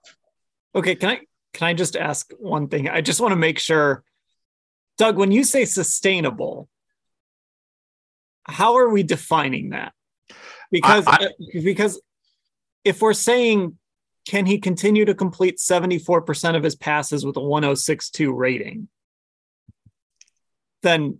[0.75, 0.95] Okay.
[0.95, 1.19] Can I,
[1.53, 2.89] can I just ask one thing?
[2.89, 4.03] I just want to make sure,
[4.97, 6.69] Doug, when you say sustainable,
[8.49, 9.93] how are we defining that?
[10.71, 11.29] Because I, I, uh,
[11.63, 12.01] because
[12.83, 13.77] if we're saying
[14.29, 18.87] can he continue to complete 74% of his passes with a 1062 rating?
[20.83, 21.19] Then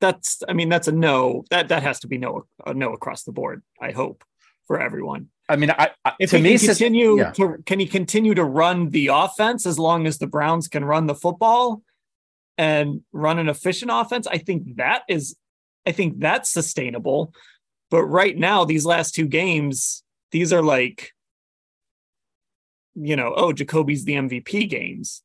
[0.00, 1.44] that's I mean that's a no.
[1.50, 4.24] That that has to be no a no across the board, I hope,
[4.66, 5.28] for everyone.
[5.48, 7.30] I mean, I, I if to me, continue yeah.
[7.32, 11.06] to, can he continue to run the offense as long as the Browns can run
[11.06, 11.82] the football
[12.58, 14.26] and run an efficient offense?
[14.26, 15.36] I think that is
[15.86, 17.32] I think that's sustainable.
[17.90, 21.12] But right now, these last two games, these are like,
[22.94, 25.22] you know, oh, Jacoby's the MVP games,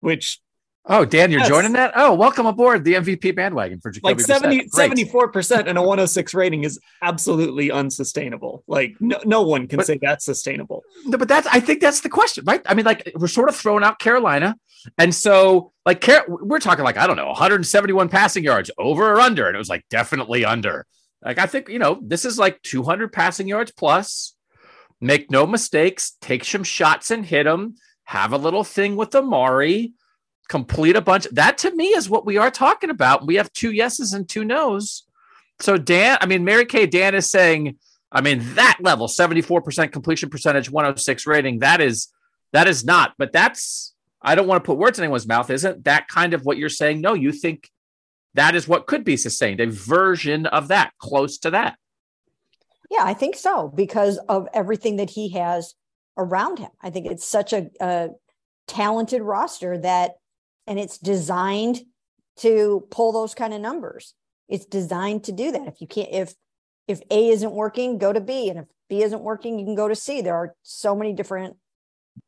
[0.00, 0.40] which
[0.86, 1.48] Oh, Dan, you're yes.
[1.48, 1.92] joining that?
[1.96, 4.14] Oh, welcome aboard the MVP bandwagon for Jacoby.
[4.14, 8.62] Like 70, 74% and a 106 rating is absolutely unsustainable.
[8.66, 10.82] Like no, no one can but, say that's sustainable.
[11.06, 12.60] No, but that's I think that's the question, right?
[12.66, 14.56] I mean, like we're sort of throwing out Carolina.
[14.98, 19.46] And so like we're talking like, I don't know, 171 passing yards over or under.
[19.46, 20.86] And it was like definitely under.
[21.24, 24.34] Like I think, you know, this is like 200 passing yards plus.
[25.00, 27.76] Make no mistakes, take some shots and hit them.
[28.04, 29.94] Have a little thing with Amari
[30.48, 31.26] complete a bunch.
[31.32, 33.26] That to me is what we are talking about.
[33.26, 35.04] We have two yeses and two nos.
[35.60, 37.78] So Dan, I mean, Mary Kay Dan is saying,
[38.12, 42.08] I mean, that level, 74% completion percentage, 106 rating, that is
[42.52, 45.50] that is not, but that's I don't want to put words in anyone's mouth.
[45.50, 47.00] Isn't that kind of what you're saying?
[47.00, 47.68] No, you think
[48.34, 51.76] that is what could be sustained, a version of that, close to that.
[52.90, 55.74] Yeah, I think so because of everything that he has
[56.16, 56.70] around him.
[56.80, 58.10] I think it's such a, a
[58.66, 60.16] talented roster that
[60.66, 61.80] and it's designed
[62.36, 64.14] to pull those kind of numbers.
[64.48, 65.68] It's designed to do that.
[65.68, 66.34] If you can't if
[66.86, 69.88] if a isn't working go to b and if b isn't working you can go
[69.88, 70.20] to c.
[70.20, 71.56] There are so many different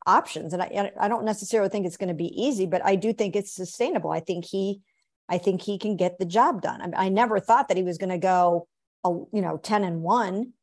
[0.05, 3.13] options and i i don't necessarily think it's going to be easy but i do
[3.13, 4.11] think it's sustainable.
[4.11, 4.81] I think he
[5.29, 6.93] i think he can get the job done.
[6.95, 8.67] I, I never thought that he was going to go
[9.03, 10.53] a, you know 10 and 1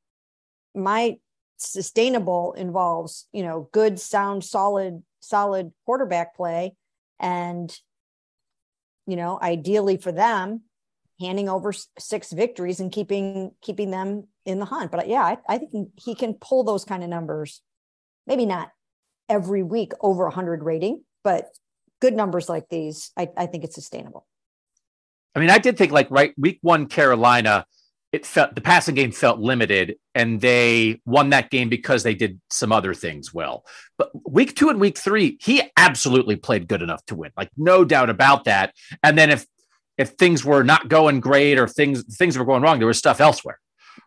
[0.74, 1.16] my
[1.56, 6.74] sustainable involves you know good sound solid solid quarterback play
[7.20, 7.76] and
[9.06, 10.62] you know ideally for them
[11.20, 14.90] handing over six victories and keeping keeping them in the hunt.
[14.90, 17.60] But yeah i, I think he can pull those kind of numbers
[18.26, 18.70] maybe not
[19.28, 21.46] every week over 100 rating but
[22.00, 24.26] good numbers like these I, I think it's sustainable.
[25.34, 27.66] I mean i did think like right week one carolina
[28.14, 32.40] it felt the passing game felt limited and they won that game because they did
[32.48, 33.64] some other things well.
[33.98, 37.32] But week two and week three, he absolutely played good enough to win.
[37.36, 38.72] Like no doubt about that.
[39.02, 39.44] And then if
[39.98, 43.20] if things were not going great or things things were going wrong, there was stuff
[43.20, 43.58] elsewhere.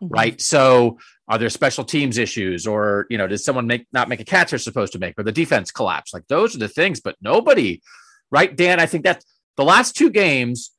[0.02, 0.08] Mm-hmm.
[0.08, 0.40] Right.
[0.40, 0.96] So
[1.28, 4.52] are there special teams issues or you know, did someone make not make a catch
[4.52, 6.14] they're supposed to make or the defense collapse?
[6.14, 7.82] Like those are the things, but nobody,
[8.30, 8.56] right?
[8.56, 9.26] Dan, I think that's
[9.58, 10.70] the last two games,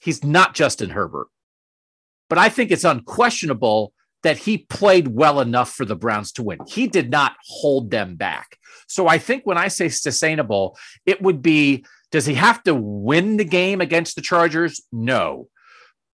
[0.00, 1.26] he's not Justin Herbert
[2.32, 3.92] but I think it's unquestionable
[4.22, 6.60] that he played well enough for the Browns to win.
[6.66, 8.56] He did not hold them back.
[8.88, 13.36] So I think when I say sustainable, it would be does he have to win
[13.36, 14.80] the game against the Chargers?
[14.90, 15.48] No.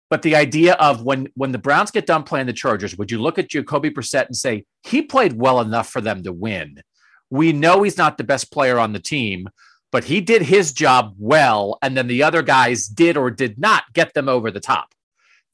[0.09, 3.21] But the idea of when when the Browns get done playing the Chargers, would you
[3.21, 6.81] look at Jacoby Brissett and say he played well enough for them to win?
[7.29, 9.51] We know he's not the best player on the team,
[9.93, 13.85] but he did his job well, and then the other guys did or did not
[13.93, 14.95] get them over the top.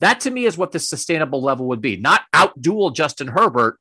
[0.02, 1.96] That to me is what the sustainable level would be.
[1.96, 3.78] Not outduel Justin Herbert,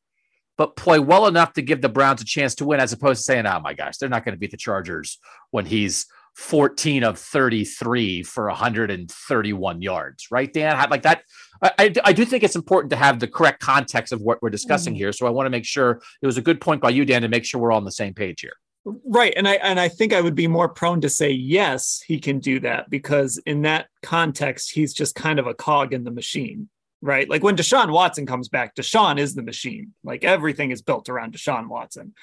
[0.56, 3.24] but play well enough to give the Browns a chance to win, as opposed to
[3.24, 5.18] saying, oh my gosh, they're not going to beat the Chargers
[5.50, 6.06] when he's
[6.36, 10.78] 14 of 33 for 131 yards, right, Dan?
[10.92, 11.24] Like that.
[11.64, 14.94] I, I, do think it's important to have the correct context of what we're discussing
[14.94, 15.00] mm-hmm.
[15.00, 15.14] here.
[15.14, 17.28] So I want to make sure it was a good point by you, Dan, to
[17.30, 18.54] make sure we're all on the same page here.
[18.84, 19.34] Right.
[19.36, 22.40] And I and I think I would be more prone to say yes, he can
[22.40, 26.68] do that because in that context, he's just kind of a cog in the machine.
[27.00, 27.30] Right.
[27.30, 29.94] Like when Deshaun Watson comes back, Deshaun is the machine.
[30.04, 32.14] Like everything is built around Deshaun Watson.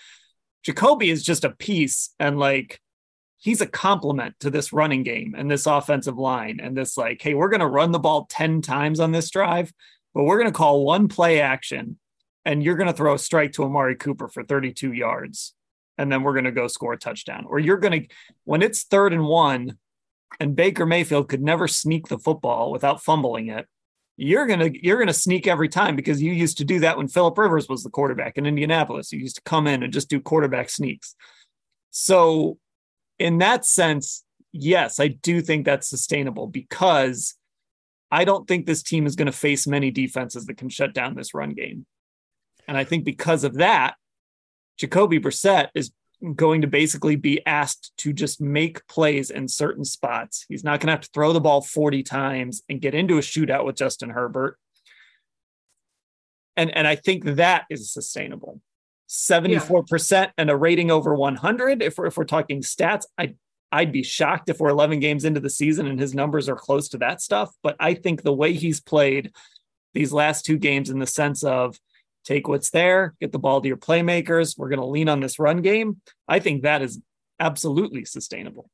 [0.65, 2.81] Jacoby is just a piece and like
[3.39, 7.35] he's a complement to this running game and this offensive line and this like, hey,
[7.35, 9.73] we're gonna run the ball 10 times on this drive,
[10.13, 11.99] but we're gonna call one play action
[12.45, 15.55] and you're gonna throw a strike to Amari Cooper for 32 yards
[15.99, 17.45] and then we're going to go score a touchdown.
[17.49, 18.09] Or you're going to,
[18.45, 19.77] when it's third and one,
[20.41, 23.67] and Baker Mayfield could never sneak the football without fumbling it.
[24.17, 27.39] You're gonna you're gonna sneak every time because you used to do that when Philip
[27.39, 29.13] Rivers was the quarterback in Indianapolis.
[29.13, 31.15] You used to come in and just do quarterback sneaks.
[31.91, 32.59] So,
[33.19, 37.37] in that sense, yes, I do think that's sustainable because
[38.11, 41.15] I don't think this team is going to face many defenses that can shut down
[41.15, 41.87] this run game.
[42.67, 43.95] And I think because of that,
[44.79, 45.93] Jacoby Brissett is
[46.35, 50.45] going to basically be asked to just make plays in certain spots.
[50.49, 53.23] He's not going to have to throw the ball 40 times and get into a
[53.23, 54.59] shootout with Justin Herbert.
[56.57, 58.61] And, and I think that is sustainable.
[59.09, 60.31] 74% yeah.
[60.37, 61.83] and a rating over 100.
[61.83, 63.35] If we're, if we're talking stats, I,
[63.71, 66.89] I'd be shocked if we're 11 games into the season and his numbers are close
[66.91, 67.55] to that stuff.
[67.63, 69.33] But I think the way he's played
[69.95, 71.79] these last two games in the sense of
[72.25, 74.57] take what's there, get the ball to your playmakers.
[74.57, 76.01] We're going to lean on this run game.
[76.27, 77.01] I think that is
[77.41, 78.71] absolutely sustainable.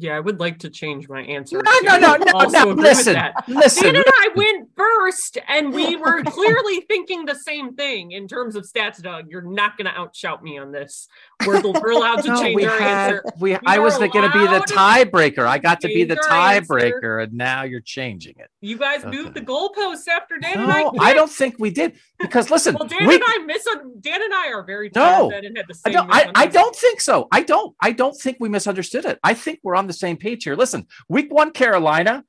[0.00, 1.60] Yeah, I would like to change my answer.
[1.62, 2.64] No, no, no, no, no.
[2.72, 3.84] Listen, listen.
[3.84, 8.56] Dan and I went first, and we were clearly thinking the same thing in terms
[8.56, 9.02] of stats.
[9.02, 11.08] Doug, you're not going to outshout me on this.
[11.46, 13.24] We're, we're allowed to no, change our had, answer.
[13.38, 15.46] We, we I was going to be the tiebreaker.
[15.46, 18.50] I got to be the tiebreaker, and now you're changing it.
[18.60, 19.16] You guys okay.
[19.16, 21.10] moved the goalposts after Dan no, and I.
[21.10, 22.74] I don't think we did because listen.
[22.74, 23.66] well, Dan we, and I miss.
[24.00, 25.30] Dan and I are very no.
[25.30, 26.12] And had the same I don't.
[26.12, 27.28] I, I don't think so.
[27.32, 27.74] I don't.
[27.80, 29.18] I don't think we misunderstood it.
[29.22, 30.54] I think we're on the same page here.
[30.54, 32.24] Listen, week one, Carolina.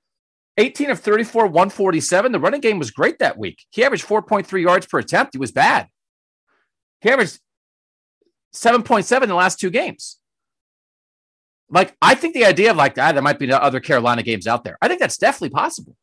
[0.58, 2.34] 18 of 34, 147.
[2.34, 3.64] The running game was great that week.
[3.70, 5.34] He averaged 4.3 yards per attempt.
[5.34, 5.88] He was bad.
[7.00, 7.40] He averaged
[8.54, 10.20] 7.7 in the last two games.
[11.70, 14.48] Like, I think the idea of like that, ah, there might be other Carolina games
[14.48, 14.78] out there.
[14.82, 15.96] I think that's definitely possible.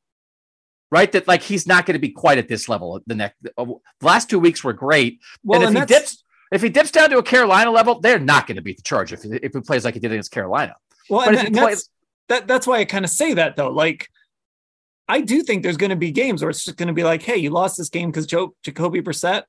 [0.91, 1.11] Right?
[1.11, 3.01] That like he's not going to be quite at this level.
[3.07, 5.21] The next the last two weeks were great.
[5.43, 8.21] Well, and if and he dips if he dips down to a Carolina level, they're
[8.21, 10.77] not going to beat the charge if, if he plays like he did against Carolina.
[11.09, 11.89] Well, but and, that's,
[12.29, 13.71] that, that's why I kind of say that though.
[13.71, 14.09] Like,
[15.09, 17.23] I do think there's going to be games where it's just going to be like,
[17.23, 19.45] hey, you lost this game because Joe Jacoby Brissett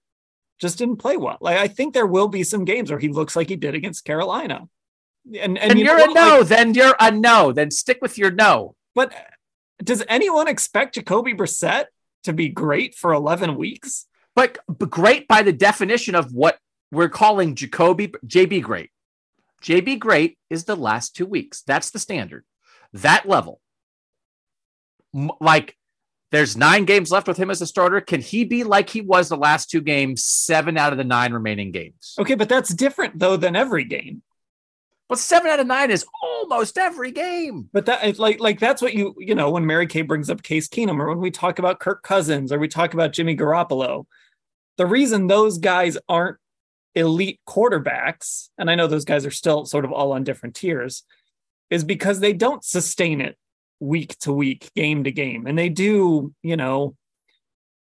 [0.59, 1.37] just didn't play well.
[1.41, 4.05] Like I think there will be some games where he looks like he did against
[4.05, 4.67] Carolina.
[5.27, 7.51] And and, and you are a no, like, then you're a no.
[7.51, 8.75] Then stick with your no.
[8.95, 9.19] But uh,
[9.83, 11.85] does anyone expect Jacoby Brissett
[12.23, 14.07] to be great for 11 weeks?
[14.35, 16.59] But, but great by the definition of what
[16.91, 18.91] we're calling Jacoby JB great.
[19.63, 21.61] JB great is the last two weeks.
[21.61, 22.45] That's the standard.
[22.93, 23.59] That level.
[25.41, 25.75] Like
[26.31, 28.01] there's nine games left with him as a starter.
[28.01, 31.33] Can he be like he was the last two games, seven out of the nine
[31.33, 32.15] remaining games?
[32.19, 34.21] Okay, but that's different though than every game.
[35.09, 37.69] But seven out of nine is almost every game.
[37.71, 40.67] But that like like that's what you you know when Mary Kay brings up Case
[40.67, 44.05] Keenum or when we talk about Kirk Cousins or we talk about Jimmy Garoppolo.
[44.75, 46.37] The reason those guys aren't
[46.97, 51.03] elite quarterbacks, and I know those guys are still sort of all on different tiers,
[51.69, 53.38] is because they don't sustain it
[53.79, 55.45] week to week, game to game.
[55.47, 56.95] And they do, you know,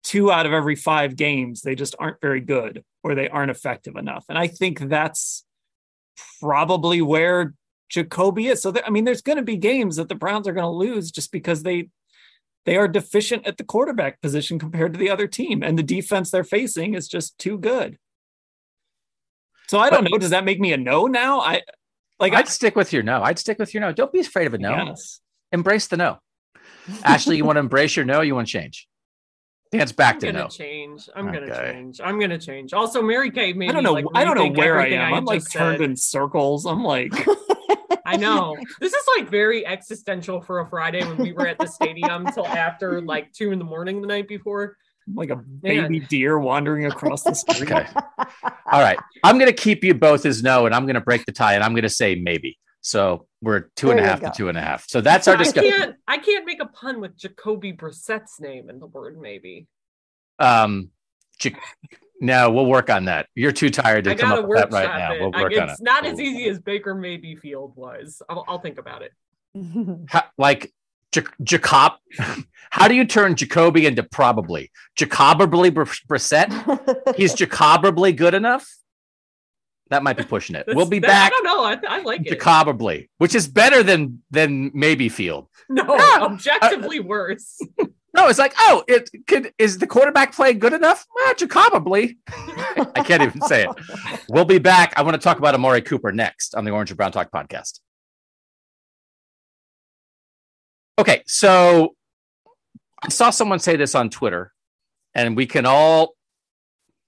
[0.02, 3.96] two out of every five games, they just aren't very good or they aren't effective
[3.96, 4.24] enough.
[4.28, 5.44] And I think that's
[6.40, 7.54] probably where
[7.88, 8.62] Jacoby is.
[8.62, 10.68] So, there, I mean, there's going to be games that the Browns are going to
[10.70, 11.88] lose just because they
[12.64, 16.30] they are deficient at the quarterback position compared to the other team, and the defense
[16.30, 17.96] they're facing is just too good.
[19.68, 20.18] So I don't but, know.
[20.18, 21.40] Does that make me a no now?
[21.40, 21.62] I
[22.18, 23.22] like I'd I, stick with your no.
[23.22, 23.92] I'd stick with your no.
[23.92, 24.70] Don't be afraid of a no.
[24.70, 25.20] Yes.
[25.52, 26.18] Embrace the no.
[27.02, 28.20] Ashley, you want to embrace your no?
[28.20, 28.88] You want to change?
[29.72, 30.48] Dan's back I'm to gonna no.
[30.48, 31.08] change.
[31.14, 31.40] I'm okay.
[31.40, 32.00] gonna change.
[32.02, 32.72] I'm gonna change.
[32.72, 33.92] Also, Mary Kay made I don't know.
[33.92, 35.14] Like, I don't know where I am.
[35.14, 35.90] I am like turned said.
[35.90, 36.66] in circles.
[36.66, 37.12] I'm like.
[38.06, 38.56] I know.
[38.80, 42.46] This is like very existential for a Friday when we were at the stadium until
[42.46, 44.76] after like two in the morning the night before
[45.14, 46.06] like a baby Man.
[46.08, 47.62] deer wandering across the street.
[47.70, 47.86] Okay.
[48.72, 48.98] All right.
[49.22, 51.54] I'm going to keep you both as no, and I'm going to break the tie,
[51.54, 52.58] and I'm going to say maybe.
[52.80, 54.28] So we're two there and a half go.
[54.28, 54.84] to two and a half.
[54.88, 55.72] So that's our discussion.
[55.72, 59.66] I can't, I can't make a pun with Jacoby Brissett's name in the word maybe.
[60.38, 60.90] Um,
[61.38, 61.56] J-
[62.20, 63.26] No, we'll work on that.
[63.34, 65.12] You're too tired to I come up with that workshop right now.
[65.14, 65.20] it.
[65.20, 65.72] We'll I- work on it.
[65.72, 68.22] it's not as easy as Baker Mayfield was.
[68.28, 69.12] I'll, I'll think about it.
[70.08, 70.72] How, like
[71.12, 71.92] J- Jacob.
[72.70, 77.16] How do you turn Jacoby into probably Jacobably Br- Brissett?
[77.16, 78.66] He's Jacobably good enough.
[79.88, 80.66] That might be pushing it.
[80.66, 81.32] That's- We'll be that- back.
[81.32, 81.88] I don't know.
[81.88, 82.30] I, I like it.
[82.30, 85.48] Jacobably, which is better than than maybe Field.
[85.68, 86.18] No, Yeah.
[86.20, 87.60] Uh, objectively worse.
[88.14, 91.04] No, it's like, oh, it could is the quarterback play good enough?
[91.14, 92.16] Well, Jacobably.
[92.26, 93.68] I can't even say it.
[94.30, 94.94] We'll be back.
[94.96, 97.80] I want to talk about Amari Cooper next on the Orange and Brown Talk podcast.
[100.98, 101.94] Okay, so
[103.02, 104.52] I saw someone say this on Twitter,
[105.14, 106.14] and we can all,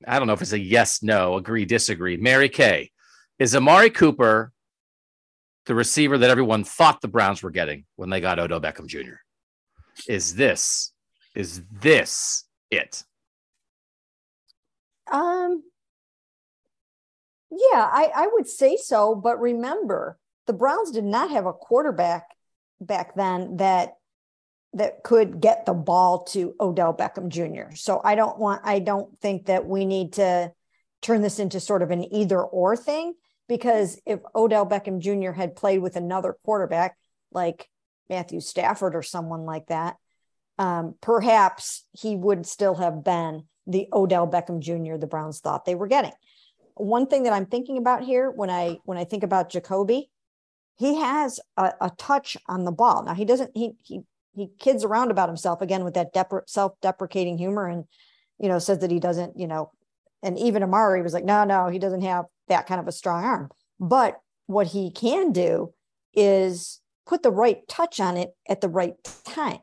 [0.06, 2.16] I don't know if it's a yes, no, agree, disagree.
[2.18, 2.90] Mary Kay,
[3.38, 4.52] is Amari Cooper
[5.64, 9.16] the receiver that everyone thought the Browns were getting when they got Odell Beckham Jr.?
[10.06, 10.92] Is this,
[11.34, 13.04] is this it?
[15.10, 15.62] Um,
[17.50, 19.14] yeah, I, I would say so.
[19.14, 22.24] But remember, the Browns did not have a quarterback
[22.80, 23.94] back then that
[24.74, 27.74] that could get the ball to Odell Beckham Jr.
[27.74, 30.52] So I don't want I don't think that we need to
[31.00, 33.14] turn this into sort of an either or thing
[33.48, 35.32] because if Odell Beckham Jr.
[35.32, 36.96] had played with another quarterback
[37.32, 37.68] like
[38.10, 39.96] Matthew Stafford or someone like that,
[40.58, 44.96] um, perhaps he would still have been the Odell Beckham Jr.
[44.96, 46.12] the Browns thought they were getting.
[46.74, 50.10] One thing that I'm thinking about here when I when I think about Jacoby,
[50.78, 53.02] he has a, a touch on the ball.
[53.02, 54.02] Now he doesn't he he
[54.34, 57.84] he kids around about himself again with that depre- self-deprecating humor and
[58.38, 59.72] you know says that he doesn't you know
[60.22, 63.24] and even Amari was like no no he doesn't have that kind of a strong
[63.24, 63.50] arm.
[63.80, 65.74] But what he can do
[66.14, 69.58] is put the right touch on it at the right time.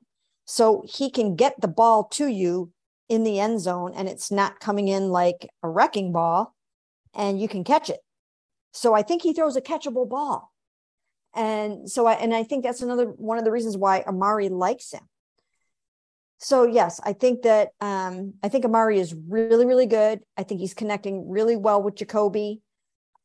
[0.46, 2.72] So he can get the ball to you
[3.08, 6.56] in the end zone and it's not coming in like a wrecking ball
[7.14, 8.00] and you can catch it.
[8.74, 10.52] So I think he throws a catchable ball
[11.36, 14.94] and so I and I think that's another one of the reasons why Amari likes
[14.94, 15.08] him.
[16.38, 20.22] So yes, I think that um, I think Amari is really really good.
[20.38, 22.62] I think he's connecting really well with Jacoby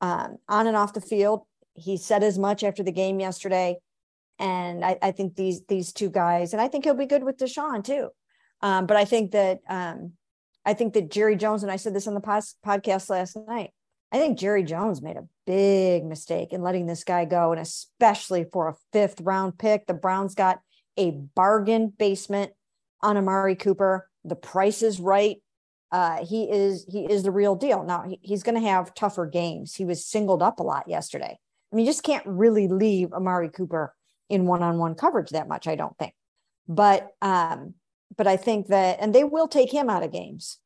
[0.00, 1.42] um, on and off the field.
[1.74, 3.76] He said as much after the game yesterday,
[4.38, 7.38] and I, I think these these two guys, and I think he'll be good with
[7.38, 8.08] Deshaun too.
[8.62, 10.12] Um, but I think that um,
[10.64, 13.70] I think that Jerry Jones and I said this on the pos- podcast last night.
[14.12, 18.44] I think Jerry Jones made a big mistake in letting this guy go, and especially
[18.44, 19.86] for a fifth round pick.
[19.86, 20.60] The Browns got
[20.96, 22.52] a bargain basement
[23.02, 24.08] on Amari Cooper.
[24.24, 25.36] The price is right.
[25.92, 27.84] Uh, he is he is the real deal.
[27.84, 29.74] Now he, he's going to have tougher games.
[29.74, 31.38] He was singled up a lot yesterday.
[31.72, 33.94] I mean, you just can't really leave Amari Cooper
[34.28, 35.68] in one on one coverage that much.
[35.68, 36.14] I don't think,
[36.68, 37.74] but um,
[38.16, 40.58] but I think that, and they will take him out of games.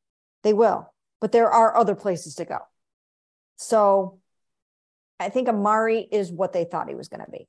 [0.43, 0.91] They will,
[1.21, 2.59] but there are other places to go.
[3.57, 4.19] So
[5.19, 7.47] I think Amari is what they thought he was going to be.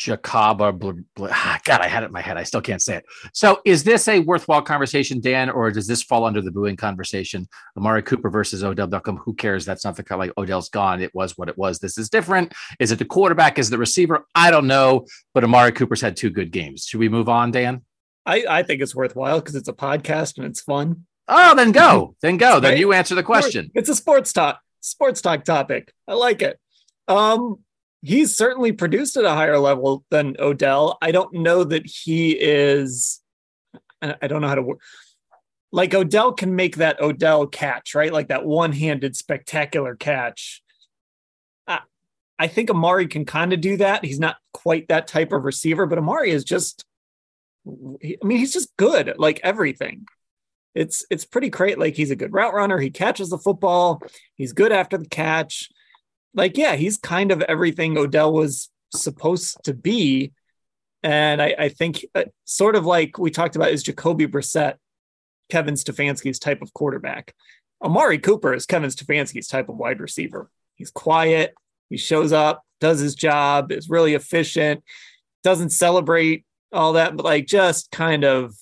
[0.00, 0.76] Jacaba.
[0.76, 2.38] Bl- bl- ah, God, I had it in my head.
[2.38, 3.04] I still can't say it.
[3.34, 7.46] So, is this a worthwhile conversation, Dan, or does this fall under the booing conversation?
[7.76, 9.18] Amari Cooper versus Odell Beckham.
[9.18, 9.66] Who cares?
[9.66, 11.02] That's not the kind of like Odell's gone.
[11.02, 11.78] It was what it was.
[11.78, 12.54] This is different.
[12.78, 13.58] Is it the quarterback?
[13.58, 14.26] Is it the receiver?
[14.34, 15.06] I don't know.
[15.34, 16.86] But Amari Cooper's had two good games.
[16.86, 17.82] Should we move on, Dan?
[18.24, 21.06] I, I think it's worthwhile because it's a podcast and it's fun.
[21.30, 22.16] Oh, then go.
[22.22, 22.60] Then go.
[22.60, 23.70] Then you answer the question.
[23.74, 25.94] It's a sports talk, sports talk topic.
[26.06, 26.58] I like it.
[27.08, 27.60] Um,
[28.02, 30.98] he's certainly produced at a higher level than Odell.
[31.00, 33.20] I don't know that he is.
[34.02, 34.80] I I don't know how to work.
[35.72, 38.12] Like Odell can make that Odell catch, right?
[38.12, 40.62] Like that one-handed spectacular catch.
[41.68, 41.80] I,
[42.40, 44.04] I think Amari can kind of do that.
[44.04, 46.84] He's not quite that type of receiver, but Amari is just.
[47.66, 50.06] I mean, he's just good at like everything
[50.74, 51.78] it's it's pretty great.
[51.78, 52.78] Like he's a good route runner.
[52.78, 54.02] He catches the football.
[54.36, 55.68] He's good after the catch.
[56.34, 60.32] Like yeah, he's kind of everything Odell was supposed to be.
[61.02, 64.74] And I, I think uh, sort of like we talked about is Jacoby Brissett,
[65.50, 67.34] Kevin Stefanski's type of quarterback.
[67.82, 70.50] Amari Cooper is Kevin Stefanski's type of wide receiver.
[70.74, 71.54] He's quiet.
[71.88, 74.84] He shows up, does his job, is really efficient,
[75.42, 78.54] doesn't celebrate all that, but like just kind of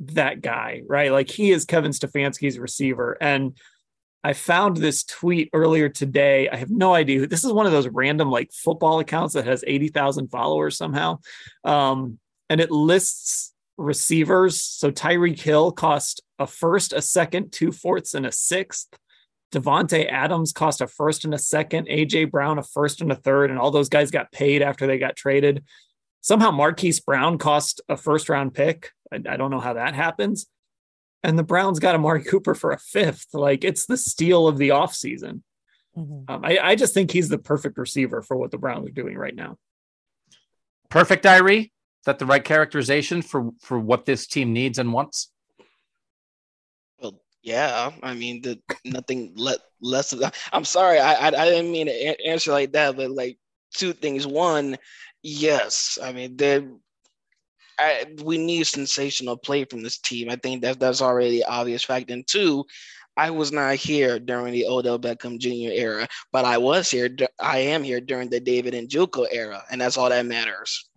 [0.00, 1.12] that guy, right?
[1.12, 3.16] Like he is Kevin Stefanski's receiver.
[3.20, 3.56] And
[4.22, 6.48] I found this tweet earlier today.
[6.48, 7.26] I have no idea.
[7.26, 11.18] This is one of those random like football accounts that has 80,000 followers somehow.
[11.62, 12.18] Um,
[12.48, 14.60] and it lists receivers.
[14.60, 18.88] So Tyreek Hill cost a first, a second, two fourths, and a sixth.
[19.52, 21.86] Davante Adams cost a first and a second.
[21.88, 24.98] AJ Brown a first and a third, and all those guys got paid after they
[24.98, 25.64] got traded.
[26.24, 28.92] Somehow Marquise Brown cost a first round pick.
[29.12, 30.46] I, I don't know how that happens.
[31.22, 33.26] and the Browns got Amari Cooper for a fifth.
[33.34, 35.42] Like it's the steal of the offseason.
[35.96, 36.24] Mhm.
[36.30, 39.16] Um, I, I just think he's the perfect receiver for what the Browns are doing
[39.18, 39.58] right now.
[40.88, 41.64] Perfect, Irie.
[41.66, 45.30] Is that the right characterization for for what this team needs and wants?
[47.00, 47.90] Well, yeah.
[48.02, 50.34] I mean, the nothing let less of that.
[50.54, 53.38] I'm sorry, I, I I didn't mean to a- answer like that, but like
[53.74, 54.26] two things.
[54.26, 54.76] One,
[55.24, 55.98] yes.
[56.00, 56.64] I mean, there.
[57.76, 60.30] I, we need sensational play from this team.
[60.30, 62.12] I think that that's already obvious fact.
[62.12, 62.64] And two,
[63.16, 65.72] I was not here during the Odell Beckham Jr.
[65.72, 67.08] era, but I was here.
[67.40, 70.88] I am here during the David Njoku era, and that's all that matters.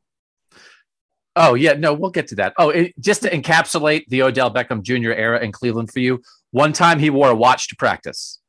[1.35, 2.53] Oh yeah, no, we'll get to that.
[2.57, 5.11] Oh, it, just to encapsulate the Odell Beckham Jr.
[5.11, 6.21] era in Cleveland for you.
[6.51, 8.39] One time he wore a watch to practice.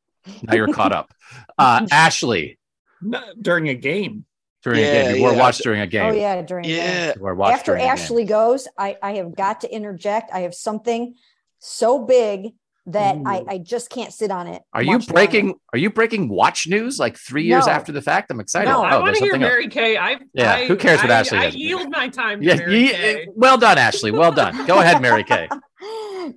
[0.43, 1.13] Now you're caught up.
[1.59, 2.57] Uh, Ashley
[3.01, 4.25] Not during a game.
[4.63, 5.39] During a game, he wore a yeah.
[5.39, 6.11] watch during a game.
[6.11, 7.91] Oh yeah, during the- Yeah, He wore a After during a game.
[7.91, 10.31] Ashley goes, I, I have got to interject.
[10.33, 11.15] I have something
[11.59, 12.53] so big
[12.85, 13.45] that I, Ooh.
[13.47, 14.63] I just can't sit on it.
[14.73, 15.45] Are you breaking?
[15.47, 15.59] longer.
[15.73, 17.73] Are you breaking watch news like three years No.
[17.73, 18.31] after the fact?
[18.31, 18.69] I'm excited.
[18.69, 18.81] No.
[18.81, 19.51] I Oh, want to hear something else.
[19.51, 19.97] Mary Kay.
[19.97, 21.55] I Yeah, I, who cares what I, Ashley I has?
[21.55, 23.27] yield my time to Yeah, Mary ye- Kay.
[23.35, 24.11] well done, Ashley.
[24.11, 24.65] Well done.
[24.65, 25.47] Go ahead, Mary Kay.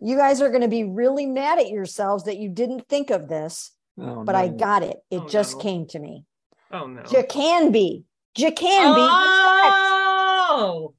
[0.01, 3.29] You guys are going to be really mad at yourselves that you didn't think of
[3.29, 4.97] this, Oh, but I got it.
[5.11, 5.61] It Oh, just no.
[5.61, 6.25] came to me.
[6.73, 7.03] Oh no.
[7.03, 8.05] Jacanby.
[8.37, 9.09] Jacanby.
[10.55, 10.95] Oh,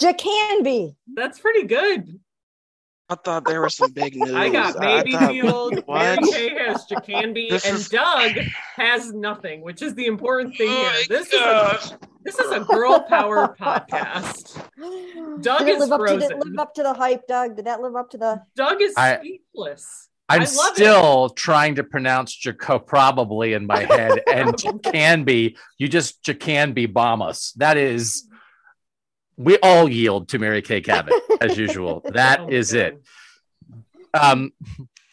[0.00, 0.96] Jacanby.
[1.14, 2.18] that's pretty good.
[3.08, 4.30] I thought there was some big news.
[4.34, 6.18] I got I Baby thought- Field, Mary What?
[6.32, 8.32] Kay has Jacanby, This and is- Doug
[8.76, 10.90] has nothing, which is the important thing Oh here.
[10.90, 14.62] my This is a this is a girl power podcast.
[15.42, 16.38] Doug Did it is live up, to, did it frozen.
[16.50, 17.56] live up to the hype, Doug?
[17.56, 18.42] Did that live up to the?
[18.54, 20.08] Doug is I- speechless.
[20.34, 20.74] I'm love it.
[20.76, 24.54] still trying to pronounce Jaco probably in my head, and
[24.84, 25.56] can be.
[25.78, 27.52] You just can be bomb us.
[27.56, 28.26] That is.
[29.36, 32.02] We all yield to Mary Kay Cabot as usual.
[32.12, 32.78] That Oh, is God.
[32.80, 33.02] it.
[34.12, 34.52] Um,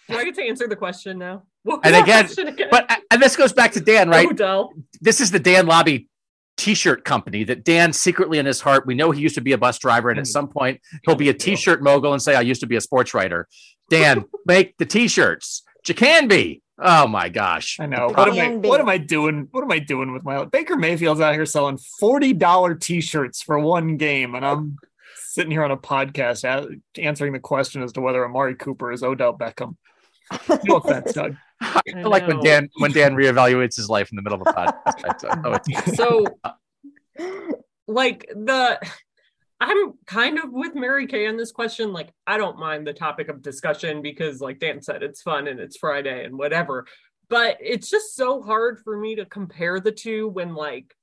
[0.10, 1.44] Do I get to answer the question now?
[1.64, 2.68] What And again- again?
[2.72, 4.30] but and this goes back to Dan, right?
[4.30, 4.72] Odell.
[5.02, 6.08] this is the Dan Labbe
[6.56, 9.58] t-shirt company that Dan secretly in his heart, we know he used to be a
[9.58, 12.62] bus driver and at some point he'll be a t-shirt mogul and say, I used
[12.62, 13.48] to be a sports writer.
[13.90, 15.64] Dan, make the t-shirts.
[15.88, 16.62] You can be.
[16.80, 17.78] Oh my gosh.
[17.80, 18.10] I know.
[18.10, 18.56] What am I?
[18.68, 19.48] What am I doing?
[19.52, 23.58] What am I doing with my Baker Mayfield's out here selling forty dollar T-shirts for
[23.58, 24.78] one game, and I'm
[25.16, 29.02] sitting here on a podcast a- answering the question as to whether Amari Cooper is
[29.02, 29.76] Odell Beckham.
[30.66, 31.36] No offense, Doug.
[31.62, 32.42] I feel like when.
[32.42, 35.04] Dan when Dan reevaluates his life in the middle of a podcast.
[35.06, 36.26] I don't know it's- So,
[37.88, 38.80] like the,
[39.60, 41.92] I'm kind of with Mary Kay on this question.
[41.92, 45.60] Like, I don't mind the topic of discussion because, like Dan said, it's fun and
[45.60, 46.86] it's Friday and whatever.
[47.30, 50.94] But it's just so hard for me to compare the two when, like,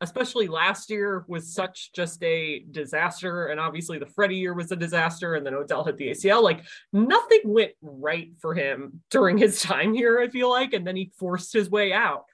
[0.00, 4.76] especially last year was such just a disaster, and obviously the Freddie year was a
[4.76, 6.42] disaster, and then Odell hit the ACL.
[6.42, 10.20] Like, nothing went right for him during his time here.
[10.20, 12.24] I feel like, and then he forced his way out.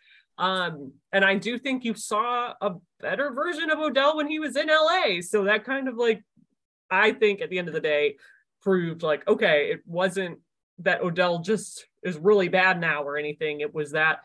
[0.41, 4.57] Um, and I do think you saw a better version of Odell when he was
[4.57, 5.21] in LA.
[5.21, 6.25] So that kind of like,
[6.91, 8.17] I think at the end of the day,
[8.63, 10.39] proved like, okay, it wasn't
[10.79, 13.61] that Odell just is really bad now or anything.
[13.61, 14.21] It was that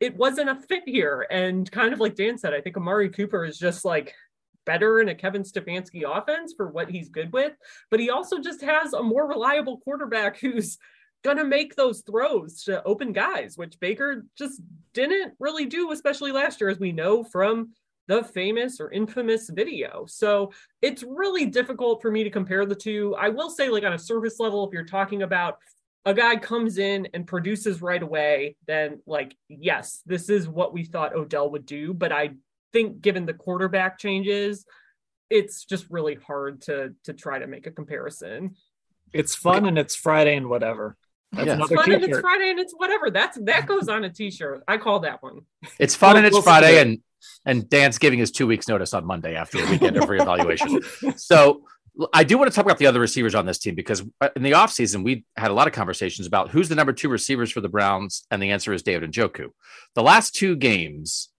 [0.00, 1.26] it wasn't a fit here.
[1.30, 4.14] And kind of like Dan said, I think Amari Cooper is just like
[4.64, 7.52] better in a Kevin Stefanski offense for what he's good with.
[7.90, 10.78] But he also just has a more reliable quarterback who's
[11.24, 14.60] gonna make those throws to open guys, which Baker just
[14.94, 17.70] didn't really do, especially last year, as we know from
[18.06, 20.06] the famous or infamous video.
[20.06, 23.14] So it's really difficult for me to compare the two.
[23.18, 25.58] I will say, like on a surface level, if you're talking about
[26.06, 30.84] a guy comes in and produces right away, then like, yes, this is what we
[30.84, 31.92] thought Odell would do.
[31.92, 32.30] But I
[32.72, 34.64] think given the quarterback changes,
[35.28, 38.56] it's just really hard to to try to make a comparison.
[39.12, 40.96] It's fun and it's Friday and whatever.
[41.32, 41.52] That's Yeah.
[41.60, 43.10] It's another fun and it's Friday and it's whatever.
[43.10, 44.62] That's that goes on a t-shirt.
[44.66, 45.40] I call that one.
[45.78, 46.86] It's fun and We'll- it's we'll Friday that.
[46.86, 46.98] and
[47.44, 50.82] and Dan's giving his two weeks notice on Monday after a weekend of reevaluation.
[51.18, 51.62] So
[52.12, 54.42] I do want to talk about the other receivers on this team because uh, in
[54.44, 57.60] the offseason, we had a lot of conversations about who's the number two receivers for
[57.60, 58.24] the Browns.
[58.30, 59.48] And the answer is David Njoku.
[59.96, 61.30] The last two games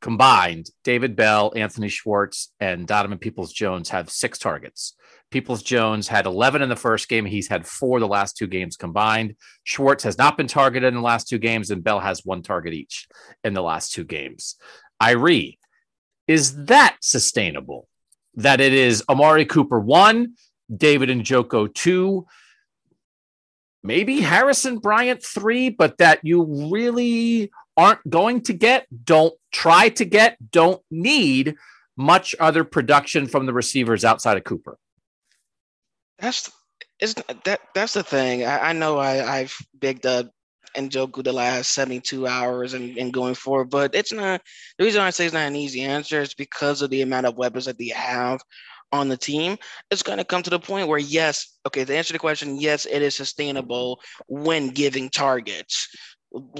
[0.00, 4.94] combined, David Bell, Anthony Schwartz, and Donovan Peoples Jones have six targets.
[5.30, 7.24] Peoples Jones had 11 in the first game.
[7.24, 9.36] He's had four the last two games combined.
[9.64, 12.74] Schwartz has not been targeted in the last two games, and Bell has one target
[12.74, 13.08] each
[13.44, 14.56] in the last two games.
[15.00, 15.58] Irie,
[16.26, 17.88] is that sustainable?
[18.34, 20.34] That it is Amari Cooper one,
[20.74, 22.26] David Njoku two,
[23.82, 30.04] maybe Harrison Bryant three, but that you really aren't going to get, don't try to
[30.04, 31.54] get, don't need
[31.96, 34.76] much other production from the receivers outside of Cooper.
[36.20, 36.50] That's
[37.00, 37.14] it's
[37.44, 38.44] that that's the thing.
[38.44, 40.30] I, I know I, I've bigged up
[40.76, 44.40] and Njoku the last 72 hours and, and going forward, but it's not
[44.78, 47.36] the reason I say it's not an easy answer is because of the amount of
[47.36, 48.40] weapons that they have
[48.92, 49.56] on the team.
[49.90, 52.60] It's going to come to the point where, yes, okay, to answer to the question,
[52.60, 55.88] yes, it is sustainable when giving targets.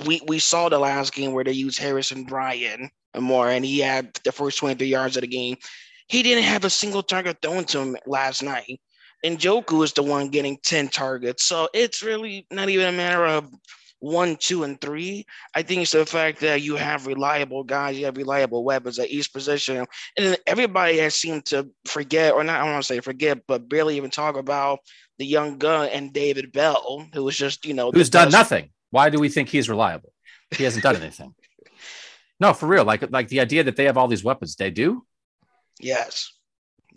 [0.04, 4.12] We we saw the last game where they used Harrison Bryant more, and he had
[4.24, 5.56] the first 23 yards of the game.
[6.08, 8.80] He didn't have a single target thrown to him last night.
[9.24, 11.44] Njoku is the one getting 10 targets.
[11.44, 13.50] So it's really not even a matter of
[13.98, 15.26] one, two, and three.
[15.54, 19.10] I think it's the fact that you have reliable guys, you have reliable weapons at
[19.10, 19.86] each position.
[20.16, 23.68] And everybody has seemed to forget, or not, I don't want to say forget, but
[23.68, 24.80] barely even talk about
[25.18, 28.70] the young gun and David Bell, who was just, you know, who's done nothing.
[28.90, 30.12] Why do we think he's reliable?
[30.50, 31.34] He hasn't done anything.
[32.40, 32.84] No, for real.
[32.84, 35.04] Like, like the idea that they have all these weapons, they do.
[35.78, 36.32] Yes.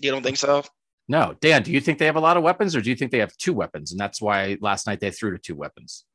[0.02, 0.64] You don't think so?
[1.08, 1.64] No, Dan.
[1.64, 3.36] Do you think they have a lot of weapons, or do you think they have
[3.38, 6.06] two weapons, and that's why last night they threw to two weapons?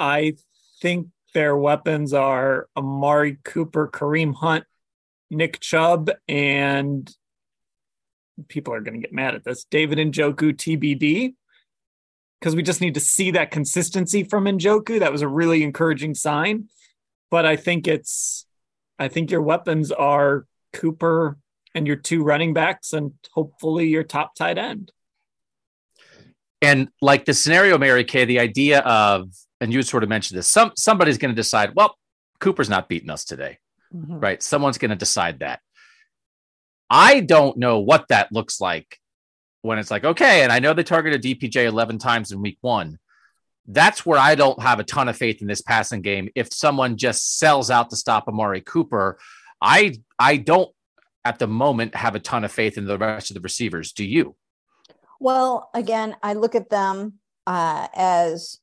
[0.00, 0.34] I
[0.80, 4.64] think their weapons are Amari Cooper, Kareem Hunt,
[5.30, 7.10] Nick Chubb, and
[8.48, 9.64] people are going to get mad at this.
[9.64, 11.34] David Njoku TBD.
[12.38, 15.00] Because we just need to see that consistency from Njoku.
[15.00, 16.68] That was a really encouraging sign.
[17.32, 18.46] But I think it's,
[18.96, 21.36] I think your weapons are Cooper
[21.78, 24.92] and your two running backs, and hopefully your top tight end.
[26.60, 30.46] And like the scenario, Mary Kay, the idea of and you sort of mentioned this.
[30.46, 31.74] Some somebody's going to decide.
[31.74, 31.96] Well,
[32.40, 33.58] Cooper's not beating us today,
[33.94, 34.18] mm-hmm.
[34.18, 34.42] right?
[34.42, 35.60] Someone's going to decide that.
[36.90, 38.98] I don't know what that looks like
[39.62, 42.98] when it's like okay, and I know they targeted DPJ eleven times in week one.
[43.66, 46.30] That's where I don't have a ton of faith in this passing game.
[46.34, 49.18] If someone just sells out to stop Amari Cooper,
[49.60, 50.70] I I don't
[51.28, 53.92] at the moment have a ton of faith in the rest of the receivers.
[53.92, 54.34] Do you?
[55.20, 58.58] Well, again, I look at them uh, as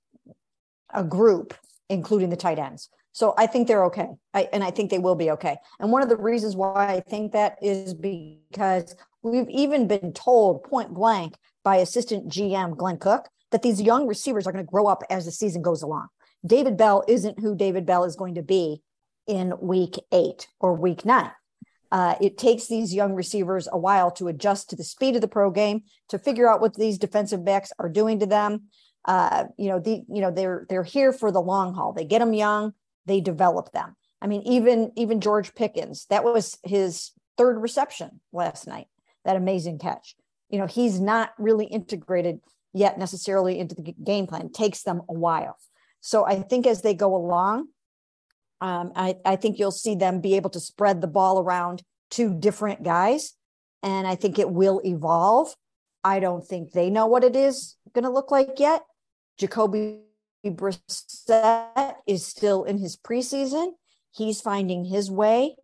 [0.91, 1.53] a group,
[1.89, 2.89] including the tight ends.
[3.11, 4.09] So I think they're okay.
[4.34, 5.57] I, and I think they will be okay.
[5.80, 10.63] And one of the reasons why I think that is because we've even been told
[10.63, 14.88] point blank by assistant GM Glenn Cook that these young receivers are going to grow
[14.88, 16.07] up as the season goes along.
[16.43, 18.82] David Bell isn't who David Bell is going to be
[19.28, 21.32] in week eight or week nine.
[21.92, 25.28] Uh, it takes these young receivers a while to adjust to the speed of the
[25.28, 28.64] pro game, to figure out what these defensive backs are doing to them,
[29.06, 31.94] uh, you know, the you know they're they're here for the long haul.
[31.94, 32.74] They get them young,
[33.06, 33.96] they develop them.
[34.22, 38.88] I mean, even even George Pickens, that was his third reception last night.
[39.24, 40.16] That amazing catch.
[40.50, 42.40] You know, he's not really integrated
[42.74, 44.48] yet necessarily into the game plan.
[44.48, 45.58] It takes them a while.
[46.02, 47.68] So I think as they go along,
[48.62, 52.34] um, I, I think you'll see them be able to spread the ball around to
[52.34, 53.34] different guys.
[53.84, 55.53] And I think it will evolve.
[56.03, 58.84] I don't think they know what it is going to look like yet.
[59.38, 60.01] Jacoby
[60.45, 63.72] Brissett is still in his preseason.
[64.12, 65.56] He's finding his way.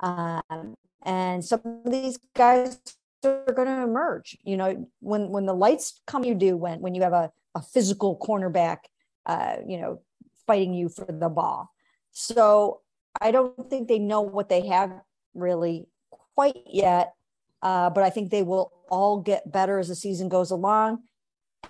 [0.00, 2.78] Um, and some of these guys
[3.24, 4.36] are going to emerge.
[4.44, 7.62] You know, when when the lights come, you do when when you have a, a
[7.62, 8.78] physical cornerback,
[9.24, 10.02] uh, you know,
[10.46, 11.70] fighting you for the ball.
[12.12, 12.80] So
[13.20, 14.92] I don't think they know what they have
[15.34, 15.88] really
[16.34, 17.14] quite yet,
[17.62, 21.02] uh, but I think they will all get better as the season goes along.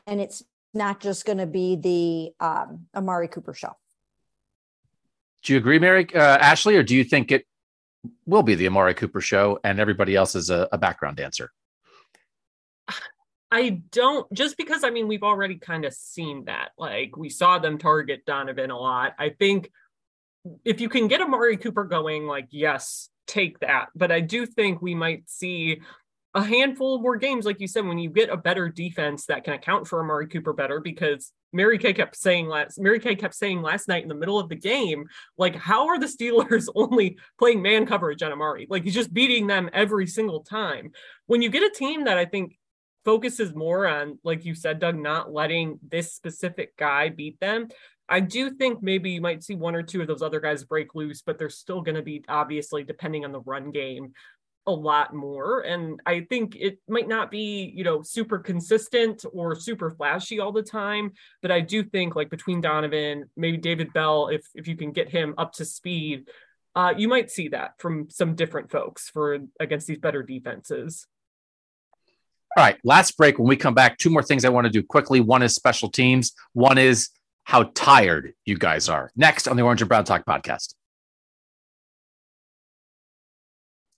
[0.07, 0.43] And it's
[0.75, 3.73] not just going to be the um, Amari Cooper show.
[5.43, 7.47] Do you agree, Mary uh, Ashley, or do you think it
[8.27, 11.51] will be the Amari Cooper show and everybody else is a, a background dancer?
[13.51, 16.71] I don't just because I mean we've already kind of seen that.
[16.79, 19.15] Like we saw them target Donovan a lot.
[19.19, 19.71] I think
[20.65, 23.89] if you can get Amari Cooper going, like yes, take that.
[23.95, 25.81] But I do think we might see
[26.35, 29.55] a handful more games, like you said, when you get a better defense that can
[29.55, 33.63] account for Amari Cooper better, because Mary Kay kept saying last Mary Kay kept saying
[33.63, 35.07] last night in the middle of the game,
[35.39, 38.67] like, how are the Steelers only playing man coverage on Amari?
[38.69, 40.91] Like he's just beating them every single time.
[41.27, 42.59] When you get a team that I think
[43.07, 47.69] focuses more on, like you said, Doug, not letting this specific guy beat them.
[48.09, 50.95] I do think maybe you might see one or two of those other guys break
[50.95, 54.13] loose, but they're still going to be obviously depending on the run game
[54.69, 59.55] a lot more and i think it might not be you know super consistent or
[59.55, 64.27] super flashy all the time but i do think like between donovan maybe david bell
[64.27, 66.29] if if you can get him up to speed
[66.75, 71.07] uh, you might see that from some different folks for against these better defenses
[72.57, 74.83] all right last break when we come back two more things i want to do
[74.83, 77.11] quickly one is special teams one is
[77.45, 80.75] how tired you guys are next on the orange and brown talk podcast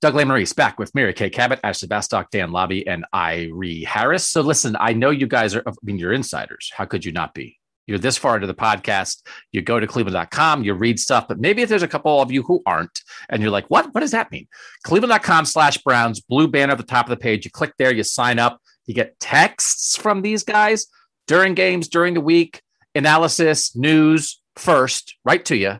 [0.00, 4.28] Doug Lesmerises back with Mary Kay Cabot, Ashley Bastock, Dan Labbe, and Irie Harris.
[4.28, 6.70] So listen, I know you guys are, I mean, you're insiders.
[6.72, 7.57] How could you not be?
[7.88, 9.22] You're this far into the podcast.
[9.50, 12.42] You go to cleveland.com, you read stuff, but maybe if there's a couple of you
[12.42, 13.94] who aren't, and you're like, what?
[13.94, 14.46] What does that mean?
[14.82, 17.46] Cleveland.com slash Browns, blue banner at the top of the page.
[17.46, 20.86] You click there, you sign up, you get texts from these guys
[21.26, 22.60] during games, during the week,
[22.94, 25.78] analysis, news first, right to you.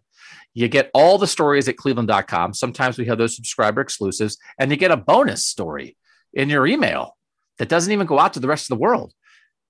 [0.55, 2.55] You get all the stories at cleveland.com.
[2.55, 5.97] Sometimes we have those subscriber exclusives, and you get a bonus story
[6.33, 7.17] in your email
[7.59, 9.13] that doesn't even go out to the rest of the world.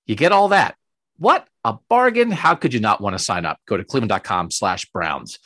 [0.07, 0.76] You get all that.
[1.18, 2.30] What a bargain.
[2.30, 3.58] How could you not want to sign up?
[3.66, 5.38] Go to cleveland.com slash Browns.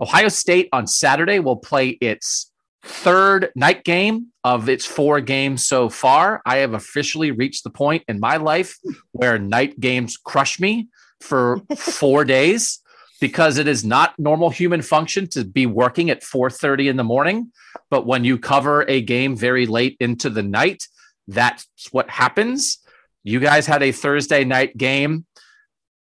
[0.00, 2.50] Ohio State on Saturday will play its
[2.82, 6.42] third night game of its four games so far.
[6.44, 8.78] I have officially reached the point in my life
[9.12, 10.88] where night games crush me
[11.20, 12.80] for four days
[13.20, 17.52] because it is not normal human function to be working at 4:30 in the morning
[17.88, 20.86] but when you cover a game very late into the night
[21.26, 22.83] that's what happens
[23.24, 25.26] you guys had a Thursday night game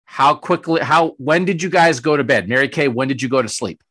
[0.05, 3.29] how quickly how when did you guys go to bed Mary Kay when did you
[3.29, 3.83] go to sleep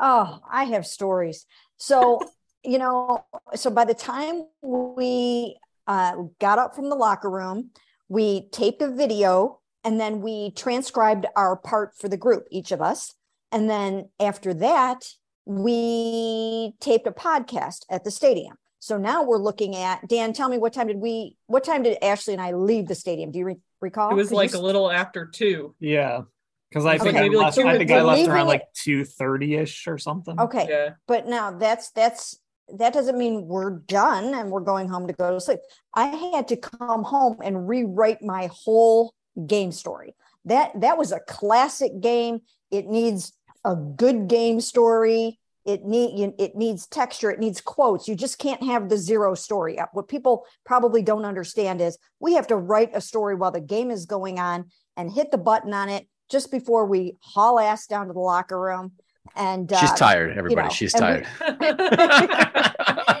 [0.00, 1.46] Oh, I have stories.
[1.76, 2.20] So,
[2.64, 7.70] you know, so by the time we uh, got up from the locker room,
[8.08, 12.80] we taped a video and then we transcribed our part for the group, each of
[12.80, 13.14] us.
[13.52, 15.04] And then after that,
[15.44, 18.56] we taped a podcast at the stadium.
[18.80, 20.32] So now we're looking at Dan.
[20.32, 21.36] Tell me what time did we?
[21.46, 23.30] What time did Ashley and I leave the stadium?
[23.30, 24.10] Do you re- recall?
[24.10, 25.74] It was Could like you a little after two.
[25.78, 26.22] Yeah.
[26.70, 27.18] Because I think Okay.
[27.18, 29.86] I Maybe like left, two I think I left around it- like two thirty ish
[29.86, 30.38] or something.
[30.40, 30.66] Okay.
[30.68, 30.90] Yeah.
[31.06, 32.38] but now that's that's
[32.78, 35.58] that doesn't mean we're done and we're going home to go to sleep
[35.92, 39.12] i had to come home and rewrite my whole
[39.48, 40.14] game story
[40.44, 42.38] that that was a classic game
[42.70, 43.32] it needs
[43.64, 48.62] a good game story it need it needs texture it needs quotes you just can't
[48.62, 52.90] have the zero story up what people probably don't understand is we have to write
[52.94, 54.64] a story while the game is going on
[54.96, 58.58] and hit the button on it just before we haul ass down to the locker
[58.58, 58.92] room
[59.36, 62.66] and she's uh, tired everybody know, she's and we- tired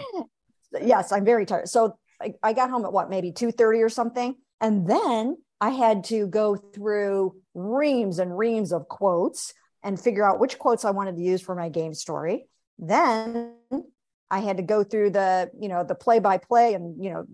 [0.80, 1.68] yes, I'm very tired.
[1.68, 4.36] So I, I got home at what, maybe 2:30 or something.
[4.60, 10.40] And then I had to go through reams and reams of quotes and figure out
[10.40, 12.46] which quotes I wanted to use for my game story.
[12.78, 13.54] Then
[14.30, 17.24] I had to go through the, you know, the play by play and, you know,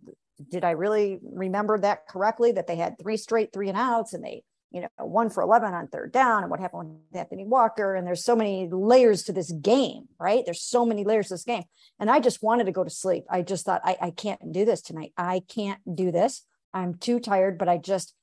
[0.50, 2.52] did I really remember that correctly?
[2.52, 5.72] That they had three straight three and outs and they, you know, one for 11
[5.72, 7.94] on third down and what happened with Anthony Walker.
[7.94, 10.44] And there's so many layers to this game, right?
[10.44, 11.64] There's so many layers to this game.
[11.98, 13.24] And I just wanted to go to sleep.
[13.30, 15.12] I just thought, I, I can't do this tonight.
[15.16, 16.42] I can't do this.
[16.74, 18.14] I'm too tired, but I just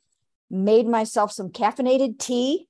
[0.51, 2.67] made myself some caffeinated tea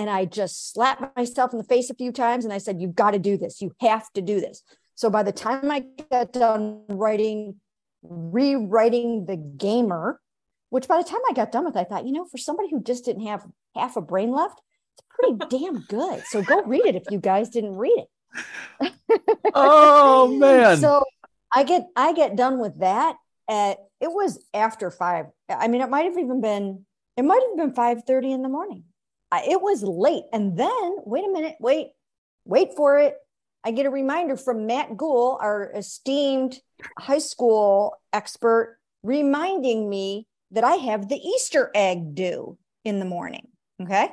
[0.00, 2.94] and I just slapped myself in the face a few times and I said, You've
[2.94, 3.60] got to do this.
[3.60, 4.62] You have to do this.
[4.94, 7.56] So by the time I got done writing,
[8.02, 10.18] rewriting the gamer,
[10.70, 12.82] which by the time I got done with, I thought, you know, for somebody who
[12.82, 13.44] just didn't have
[13.76, 14.62] half a brain left,
[14.94, 16.22] it's pretty damn good.
[16.28, 18.92] So go read it if you guys didn't read it.
[19.54, 21.02] oh man So
[21.52, 23.16] I get I get done with that
[23.50, 25.26] at it was after five.
[25.50, 26.86] I mean, it might have even been
[27.18, 28.84] it might have been five thirty in the morning.
[29.32, 31.92] It was late, and then wait a minute, wait,
[32.44, 33.16] wait for it.
[33.62, 36.58] I get a reminder from Matt Goul, our esteemed
[36.98, 43.48] high school expert, reminding me that I have the Easter egg due in the morning.
[43.80, 44.08] Okay.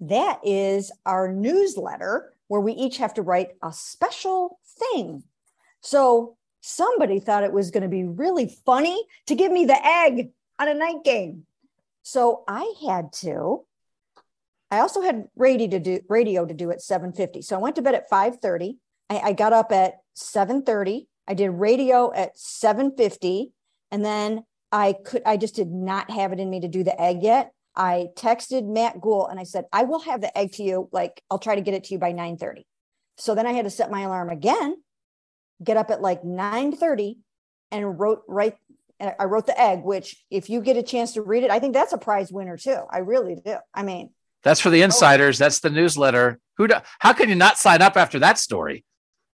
[0.00, 5.24] That is our newsletter where we each have to write a special thing.
[5.82, 10.30] So somebody thought it was going to be really funny to give me the egg
[10.58, 11.44] on a night game.
[12.02, 13.64] So I had to.
[14.70, 17.42] I also had radio to do radio to do at 7:50.
[17.42, 18.76] So I went to bed at 5:30.
[19.08, 21.06] I, I got up at 7:30.
[21.26, 23.52] I did radio at 7:50,
[23.90, 25.22] and then I could.
[25.26, 27.52] I just did not have it in me to do the egg yet.
[27.74, 30.88] I texted Matt Goul and I said, I will have the egg to you.
[30.92, 32.64] Like I'll try to get it to you by 9:30.
[33.16, 34.76] So then I had to set my alarm again,
[35.62, 37.18] get up at like 9:30
[37.70, 38.56] and wrote right
[39.00, 41.72] I wrote the egg, which if you get a chance to read it, I think
[41.72, 42.80] that's a prize winner too.
[42.90, 43.56] I really do.
[43.72, 44.10] I mean,
[44.42, 45.38] That's for the insiders.
[45.38, 46.38] That's the newsletter.
[46.56, 46.68] Who?
[46.68, 48.84] Do, how can you not sign up after that story?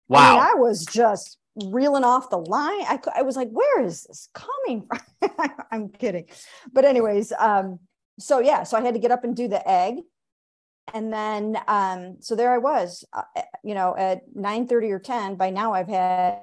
[0.09, 0.39] I, mean, Wow.
[0.39, 2.81] I was just reeling off the line.
[2.81, 5.49] I, I was like, where is this coming from?
[5.71, 6.25] I'm kidding.
[6.71, 7.79] But anyways, um,
[8.19, 9.95] so yeah, so I had to get up and do the egg.
[10.93, 14.99] And then, um, so there I was, uh, uh, you know, at 9 30 or
[14.99, 15.35] 10.
[15.35, 16.41] By now, I've had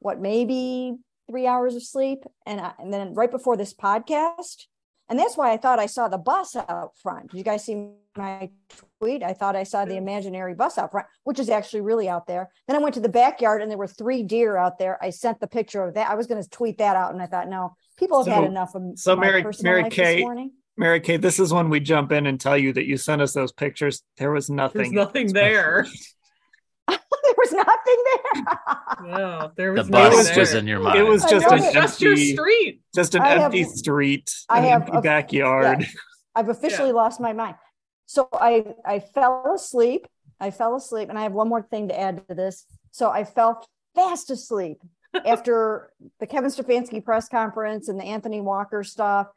[0.00, 0.96] what, maybe
[1.30, 2.24] three hours of sleep.
[2.46, 4.66] And, I, and then right before this podcast,
[5.08, 7.30] And that's why I thought I saw the bus out front.
[7.30, 8.50] Did you guys see my
[9.00, 9.22] tweet?
[9.22, 12.50] I thought I saw the imaginary bus out front, which is actually really out there.
[12.66, 14.98] Then I went to the backyard and there were three deer out there.
[15.02, 16.08] I sent the picture of that.
[16.10, 18.44] I was going to tweet that out, and I thought, no, people have So- had
[18.44, 20.52] enough of so my Mary- Mary Kay, this morning.
[20.76, 23.32] Mary Kay, this is when we jump in and tell you that you sent us
[23.34, 24.02] those pictures.
[24.16, 24.82] There was nothing.
[24.82, 25.86] There's nothing there.
[26.88, 29.18] there was nothing there.
[29.18, 30.98] No, there The was bus nothing was in your mind.
[30.98, 31.72] It was just know an it.
[31.72, 32.80] just your empty, street.
[32.94, 35.86] just an I have- empty street, I an have empty a- backyard.
[36.34, 37.56] I've officially lost my mind.
[38.06, 40.06] So I I fell asleep.
[40.40, 42.64] I fell asleep, and I have one more thing to add to this.
[42.90, 44.78] So I fell fast asleep
[45.24, 49.28] after the Kevin Stefanski press conference and the Anthony Walker stuff,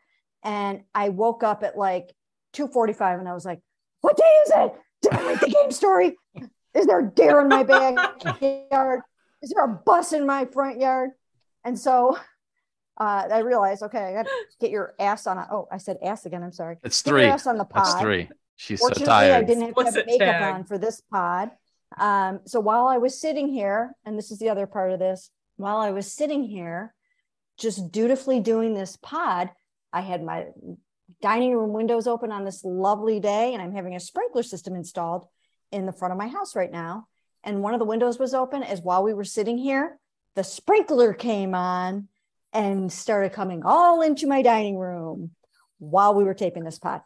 [0.44, 2.14] and I woke up at like
[2.52, 3.60] two forty five, and I was like,
[4.02, 4.74] "What day is it?
[5.04, 6.18] Did I write the game story?
[6.78, 9.02] Is there a deer in my backyard?
[9.42, 11.12] Is there a bus in my front yard?"
[11.64, 12.18] And so
[13.00, 15.38] uh, I realized, okay, I got to get your ass on.
[15.38, 16.44] A, oh, I said ass again.
[16.44, 16.78] I'm sorry.
[16.84, 17.28] It's Get your three.
[17.28, 17.86] ass on the pod.
[17.86, 18.30] That's three.
[18.56, 20.56] She's so Fortunately, I didn't have to have makeup tag.
[20.56, 21.52] on for this pod.
[21.98, 25.30] Um, so while I was sitting here, and this is the other part of this,
[25.58, 26.94] while I was sitting here,
[27.60, 29.52] just dutifully doing this pod,
[29.94, 30.48] I had my
[31.22, 35.28] dining room windows open on this lovely day, and I'm having a sprinkler system installed
[35.72, 37.08] in the front of my house right now.
[37.44, 40.00] And one of the windows was open as while we were sitting here,
[40.36, 42.08] the sprinkler came on
[42.54, 45.32] and started coming all into my dining room
[45.80, 47.02] while we were taping this pod.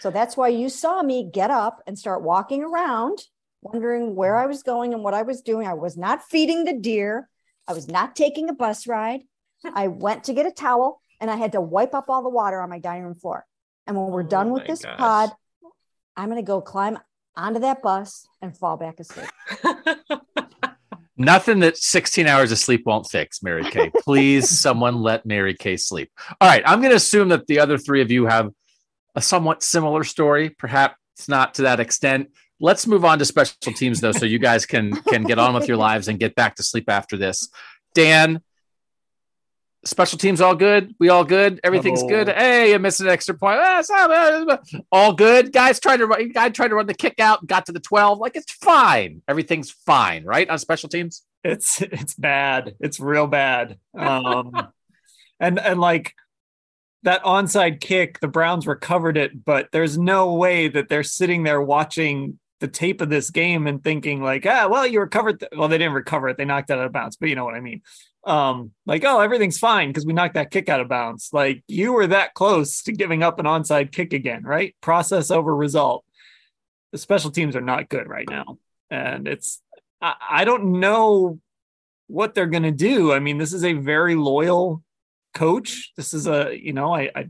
[0.00, 3.22] So that's why you saw me get up and start walking around,
[3.62, 5.66] wondering where I was going and what I was doing.
[5.66, 7.28] I was not feeding the deer.
[7.66, 9.20] I was not taking a bus ride.
[9.64, 12.60] I went to get a towel and I had to wipe up all the water
[12.60, 13.46] on my dining room floor.
[13.86, 14.98] And when we're Oh done with this gosh.
[14.98, 15.30] pod,
[16.16, 16.98] I'm going to go climb
[17.38, 19.28] onto that bus and fall back asleep.
[21.16, 23.90] Nothing that 16 hours of sleep won't fix, Mary Kay.
[24.02, 26.12] Please, someone let Mary Kay sleep.
[26.40, 26.62] All right.
[26.66, 28.50] I'm going to assume that the other three of you have
[29.16, 30.96] a somewhat similar story, perhaps
[31.28, 32.30] not to that extent.
[32.60, 35.66] Let's move on to special teams, though, so you guys can can get on with
[35.66, 37.48] your lives and get back to sleep after this.
[37.94, 38.42] Dan,
[39.88, 40.94] special teams all good?
[41.00, 41.60] We all good?
[41.64, 42.08] Everything's Oh.
[42.08, 42.28] good?
[42.28, 43.58] Hey, you missed an extra point.
[43.60, 44.58] Ah,
[44.92, 45.52] All good?
[45.52, 48.18] Guys tried to run, guy tried to run the kick out, got to the 12.
[48.18, 49.22] Like it's fine.
[49.28, 50.48] Everything's fine, right?
[50.48, 51.22] On special teams?
[51.44, 54.50] it's it's bad it's real bad um
[55.40, 56.12] and and like
[57.04, 61.62] that onside kick the browns recovered it but there's no way that they're sitting there
[61.62, 65.52] watching the tape of this game and thinking like ah well you recovered th-.
[65.56, 67.54] well they didn't recover it they knocked it out of bounds but you know what
[67.54, 67.82] i mean
[68.24, 71.92] um like oh everything's fine because we knocked that kick out of bounds like you
[71.92, 76.04] were that close to giving up an onside kick again right process over result
[76.92, 78.58] the special teams are not good right now
[78.90, 79.62] and it's
[80.00, 81.38] I, I don't know
[82.08, 83.12] what they're going to do.
[83.12, 84.82] I mean, this is a very loyal
[85.34, 85.92] coach.
[85.96, 87.28] This is a, you know, I, I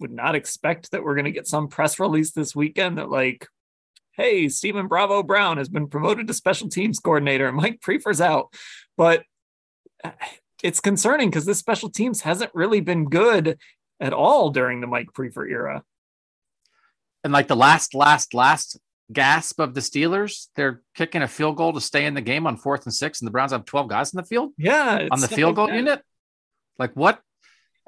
[0.00, 3.48] would not expect that we're going to get some press release this weekend that, like,
[4.12, 8.54] hey, Stephen Bravo Brown has been promoted to special teams coordinator Mike Priefer's out.
[8.96, 9.24] But
[10.62, 13.58] it's concerning because this special teams hasn't really been good
[14.00, 15.82] at all during the Mike Priefer era.
[17.22, 18.78] and like the last, last, last
[19.12, 22.56] gasp of the Steelers, they're kicking a field goal to stay in the game on
[22.56, 25.08] fourth and six, and the Browns have 12 guys in the field Yeah.
[25.10, 25.76] on the field like goal that.
[25.76, 26.02] unit.
[26.78, 27.20] Like what?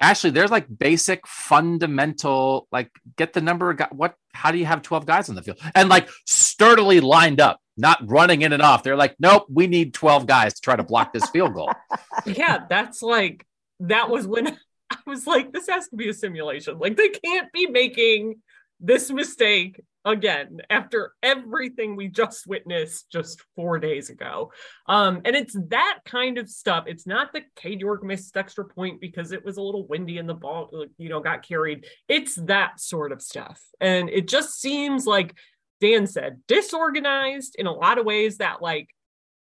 [0.01, 3.89] Ashley, there's like basic fundamental, like get the number of guys.
[3.93, 5.59] What, how do you have 12 guys on the field?
[5.75, 8.83] And like sturdily lined up, not running in and off.
[8.83, 11.73] They're like, nope, we need 12 guys to try to block this field goal.
[12.27, 13.47] yeah, that's like
[13.81, 14.49] that was when
[14.91, 16.79] I was like, this has to be a simulation.
[16.79, 18.37] Like they can't be making
[18.81, 24.53] this mistake again after everything we just witnessed just four days ago.
[24.87, 26.85] Um, and it's that kind of stuff.
[26.87, 30.29] It's not the Cade York missed extra point because it was a little windy and
[30.29, 31.87] the ball, you know, got carried.
[32.09, 33.61] It's that sort of stuff.
[33.81, 35.35] And it just seems like
[35.81, 38.89] Dan said, disorganized in a lot of ways that like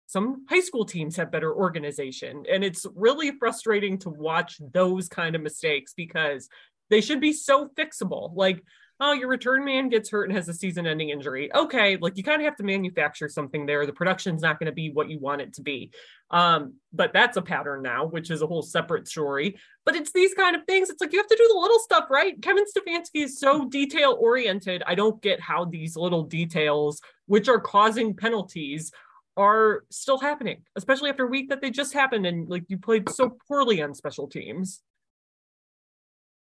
[0.07, 2.45] some high school teams have better organization.
[2.51, 6.49] And it's really frustrating to watch those kind of mistakes because
[6.91, 8.35] they should be so fixable.
[8.35, 8.62] Like
[9.01, 11.55] oh your return man gets hurt and has a season ending injury.
[11.55, 13.86] Okay like you kind of have to manufacture something there.
[13.86, 15.90] The production's not going to be what you want it to be.
[16.30, 19.57] Um but that's a pattern now which is a whole separate story.
[19.84, 20.90] But it's these kind of things.
[20.90, 22.40] It's like you have to do the little stuff right?
[22.42, 27.61] Kevin stefanski is so detail oriented i don't get how these little details which are
[27.61, 28.92] causing penalties
[29.36, 33.09] are still happening, especially after a week that they just happened and like you played
[33.09, 34.80] so poorly on special teams.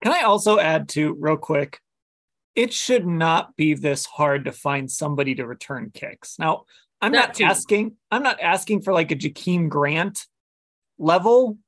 [0.02, 1.80] Can I also add to real quick?
[2.58, 6.40] It should not be this hard to find somebody to return kicks.
[6.40, 6.64] Now,
[7.00, 7.44] I'm That not too.
[7.44, 7.96] asking.
[8.10, 10.26] I'm not asking for like a Jakeem Grant
[10.98, 11.58] level,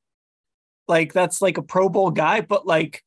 [0.89, 2.41] like that's like a Pro Bowl guy.
[2.41, 3.05] But like,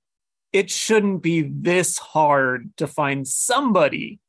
[0.54, 4.22] it shouldn't be this hard to find somebody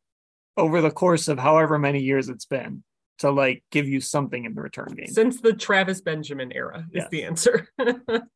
[0.56, 2.82] over the course of however many years it's been
[3.18, 5.06] to like give you something in the return game.
[5.06, 7.08] Since the Travis Benjamin era is Yes.
[7.12, 7.68] the answer.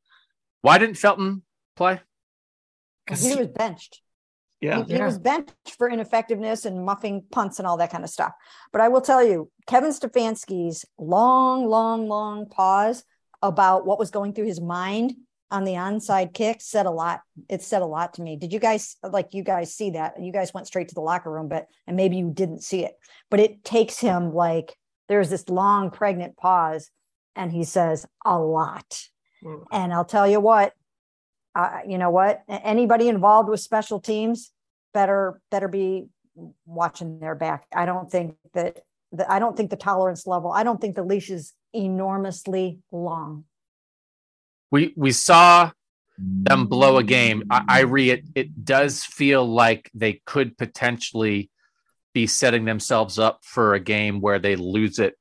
[0.62, 1.43] Why didn't Felton
[1.75, 2.01] play?
[3.05, 4.01] Because he was benched.
[4.61, 4.79] Yeah.
[4.85, 5.07] He, he Yeah.
[5.07, 8.33] was benched for ineffectiveness and muffing punts and all that kind of stuff.
[8.73, 13.05] But I will tell you, Kevin Stefanski's long, long, long pause
[13.43, 15.15] about what was going through his mind
[15.51, 17.21] on the onside kick said a lot.
[17.49, 18.37] It said a lot to me.
[18.37, 20.21] Did you guys like you guys see that?
[20.21, 22.93] You guys went straight to the locker room, but and maybe you didn't see it.
[23.31, 24.77] But it takes him like
[25.09, 26.91] there's this long pregnant pause,
[27.35, 29.03] and he says a lot.
[29.43, 29.65] Mm.
[29.73, 30.75] And I'll tell you what,
[31.55, 32.43] uh, you know what?
[32.49, 34.53] Anybody involved with special teams
[34.95, 36.07] better better be
[36.67, 37.67] watching their back.
[37.75, 38.81] I don't think that
[39.13, 40.53] the, I don't think the tolerance level.
[40.53, 43.45] I don't think the leash is enormously long.
[44.71, 45.71] We we saw
[46.19, 47.45] them blow a game.
[47.51, 48.25] I, I re it.
[48.35, 51.51] It does feel like they could potentially
[52.13, 55.17] be setting themselves up for a game where they lose it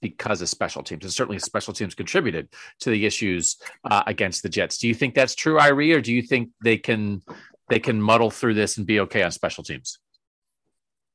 [0.00, 1.04] because of special teams.
[1.04, 2.48] And certainly, special teams contributed
[2.80, 4.78] to the issues uh, against the Jets.
[4.78, 7.22] Do you think that's true, Irie, or do you think they can
[7.68, 9.98] they can muddle through this and be okay on special teams?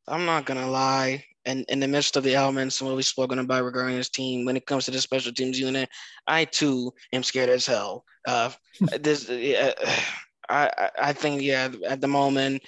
[0.07, 1.23] I'm not gonna lie.
[1.45, 4.45] And in the midst of the elements and what we've spoken about regarding this team,
[4.45, 5.89] when it comes to the special teams unit,
[6.27, 8.05] I too am scared as hell.
[8.27, 8.51] Uh,
[8.99, 9.73] this, uh,
[10.49, 12.61] I, I- think, yeah, at the moment,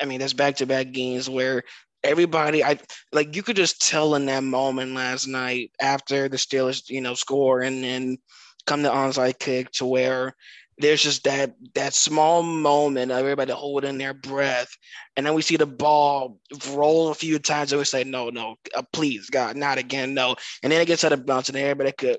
[0.00, 1.64] I mean, there's back-to-back games where
[2.04, 2.78] everybody, I
[3.12, 7.14] like, you could just tell in that moment last night after the Steelers, you know,
[7.14, 8.18] score and then
[8.66, 10.34] come to onside kick to where
[10.78, 14.68] there's just that that small moment of everybody holding their breath.
[15.16, 16.38] And then we see the ball
[16.70, 20.36] roll a few times and we say no no uh, please god not again no.
[20.62, 22.18] And then it gets out of bounds and everybody could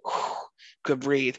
[0.84, 1.38] could breathe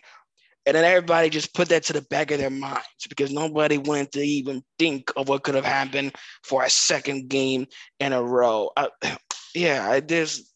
[0.71, 4.13] and then everybody just put that to the back of their minds because nobody wanted
[4.13, 6.15] to even think of what could have happened
[6.45, 7.67] for a second game
[7.99, 8.71] in a row
[9.55, 10.53] yeah I just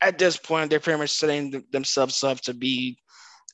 [0.00, 2.98] at this point they're pretty much setting themselves up to be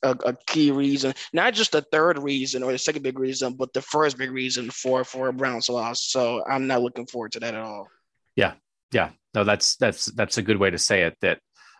[0.03, 3.73] a, a key reason, not just the third reason or the second big reason, but
[3.73, 6.01] the first big reason for for a Browns loss.
[6.01, 7.87] So I'm not looking forward to that at all.
[8.35, 8.53] Yeah,
[8.91, 11.17] yeah, no, that's that's that's a good way to say it.
[11.21, 11.39] That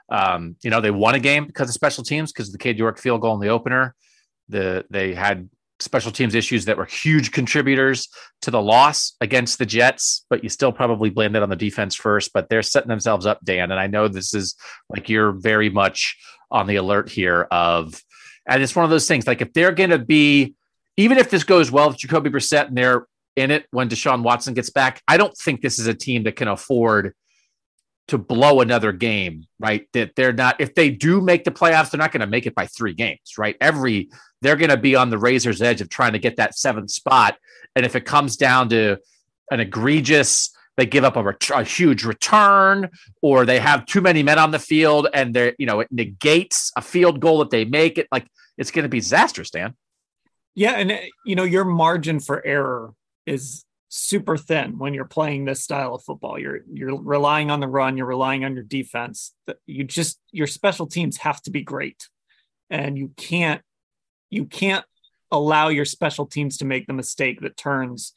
[0.09, 2.77] um, you know they won a game because of special teams because of the Cade
[2.77, 3.95] York field goal in the opener.
[4.51, 5.49] The they had
[5.79, 8.07] special teams issues that were huge contributors
[8.43, 11.95] to the loss against the Jets, but you still probably blame that on the defense
[11.95, 12.31] first.
[12.33, 14.55] But they're setting themselves up, Dan, and I know this is
[14.89, 16.17] like you're very much
[16.51, 18.01] on the alert here of,
[18.47, 20.55] and it's one of those things like if they're going to be,
[20.97, 24.53] even if this goes well with Jacoby Brissett and they're in it when Deshaun Watson
[24.53, 25.01] gets back.
[25.07, 27.13] I don't think this is a team that can afford
[28.07, 29.87] to blow another game, right?
[29.93, 32.55] That they're not, if they do make the playoffs, they're not going to make it
[32.55, 33.55] by three games, right?
[33.61, 34.09] Every,
[34.41, 37.37] they're going to be on the razor's edge of trying to get that seventh spot.
[37.75, 38.97] And if it comes down to
[39.49, 42.89] an egregious, they give up a, ret- a huge return
[43.21, 46.71] or they have too many men on the field and they're, you know, it negates
[46.75, 48.27] a field goal that they make it like
[48.57, 49.75] it's going to be disastrous, Dan.
[50.55, 52.93] Yeah, and uh, you know your margin for error
[53.25, 56.39] is super thin when you're playing this style of football.
[56.39, 59.33] You're you're relying on the run, you're relying on your defense.
[59.65, 62.07] You just your special teams have to be great.
[62.69, 63.61] And you can't
[64.29, 64.85] you can't
[65.29, 68.13] allow your special teams to make the mistake that turns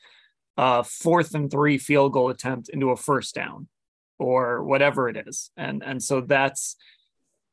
[0.56, 3.66] a fourth and 3 field goal attempt into a first down
[4.20, 5.50] or whatever it is.
[5.56, 6.76] And and so that's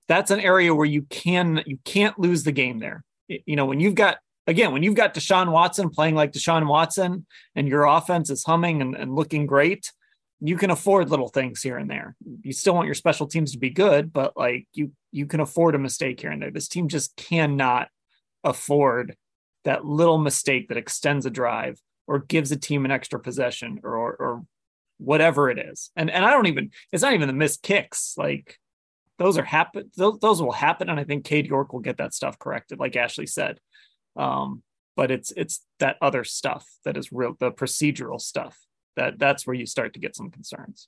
[0.07, 3.03] that's an area where you can you can't lose the game there.
[3.27, 4.17] You know, when you've got
[4.47, 7.25] again, when you've got Deshaun Watson playing like Deshaun Watson
[7.55, 9.91] and your offense is humming and, and looking great,
[10.39, 12.15] you can afford little things here and there.
[12.41, 15.75] You still want your special teams to be good, but like you you can afford
[15.75, 16.51] a mistake here and there.
[16.51, 17.89] This team just cannot
[18.43, 19.15] afford
[19.63, 23.95] that little mistake that extends a drive or gives a team an extra possession or
[23.95, 24.45] or, or
[24.97, 25.91] whatever it is.
[25.95, 28.15] And and I don't even it's not even the missed kicks.
[28.17, 28.57] Like
[29.19, 32.15] those are happen those, those will happen and I think Cade York will get that
[32.15, 33.59] stuff corrected like Ashley said.
[34.15, 34.63] Um
[34.95, 38.59] but it's it's that other stuff that is real the procedural stuff
[38.95, 40.87] that that's where you start to get some concerns.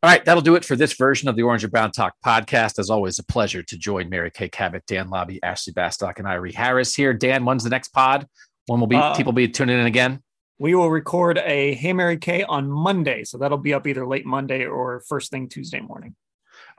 [0.00, 2.78] All right, that'll do it for this version of the Orange and Brown Talk podcast.
[2.78, 6.54] As always, a pleasure to join Mary Kay Cabot, Dan Labbe, Ashley Bastock, and Irie
[6.54, 7.12] Harris here.
[7.12, 8.28] Dan, when's the next pod?
[8.66, 10.22] When will be Uh, people be tuning in again?
[10.60, 14.24] We will record a Hey Mary Kay on Monday, so that'll be up either late
[14.24, 16.14] Monday or first thing Tuesday morning.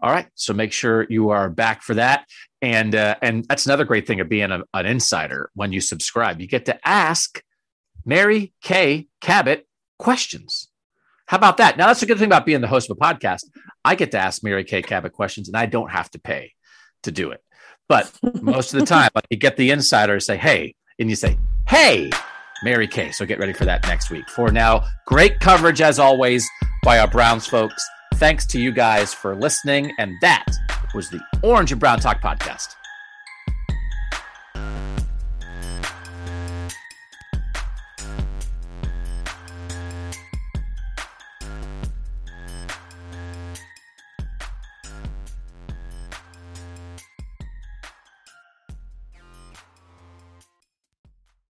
[0.01, 2.25] All right, so make sure you are back for that.
[2.61, 5.49] And uh, and that's another great thing of being a, an insider.
[5.55, 7.41] When you subscribe, you get to ask
[8.05, 10.69] Mary Kay Cabot questions.
[11.25, 11.77] How about that?
[11.77, 13.41] Now that's a good thing about being the host of a podcast.
[13.85, 16.53] I get to ask Mary Kay Cabot questions, and I don't have to pay
[17.03, 17.41] to do it.
[17.87, 21.15] But most of the time, like you get the insider to say, "Hey," and you
[21.15, 21.37] say,
[21.67, 22.09] "Hey."
[22.61, 23.11] Mary Kay.
[23.11, 24.29] So get ready for that next week.
[24.29, 26.45] For now, great coverage as always
[26.83, 27.81] by our Browns folks.
[28.19, 29.93] Thanks to you guys for listening.
[29.97, 30.45] And that
[30.93, 32.75] was the Orange and Brown Talk podcast.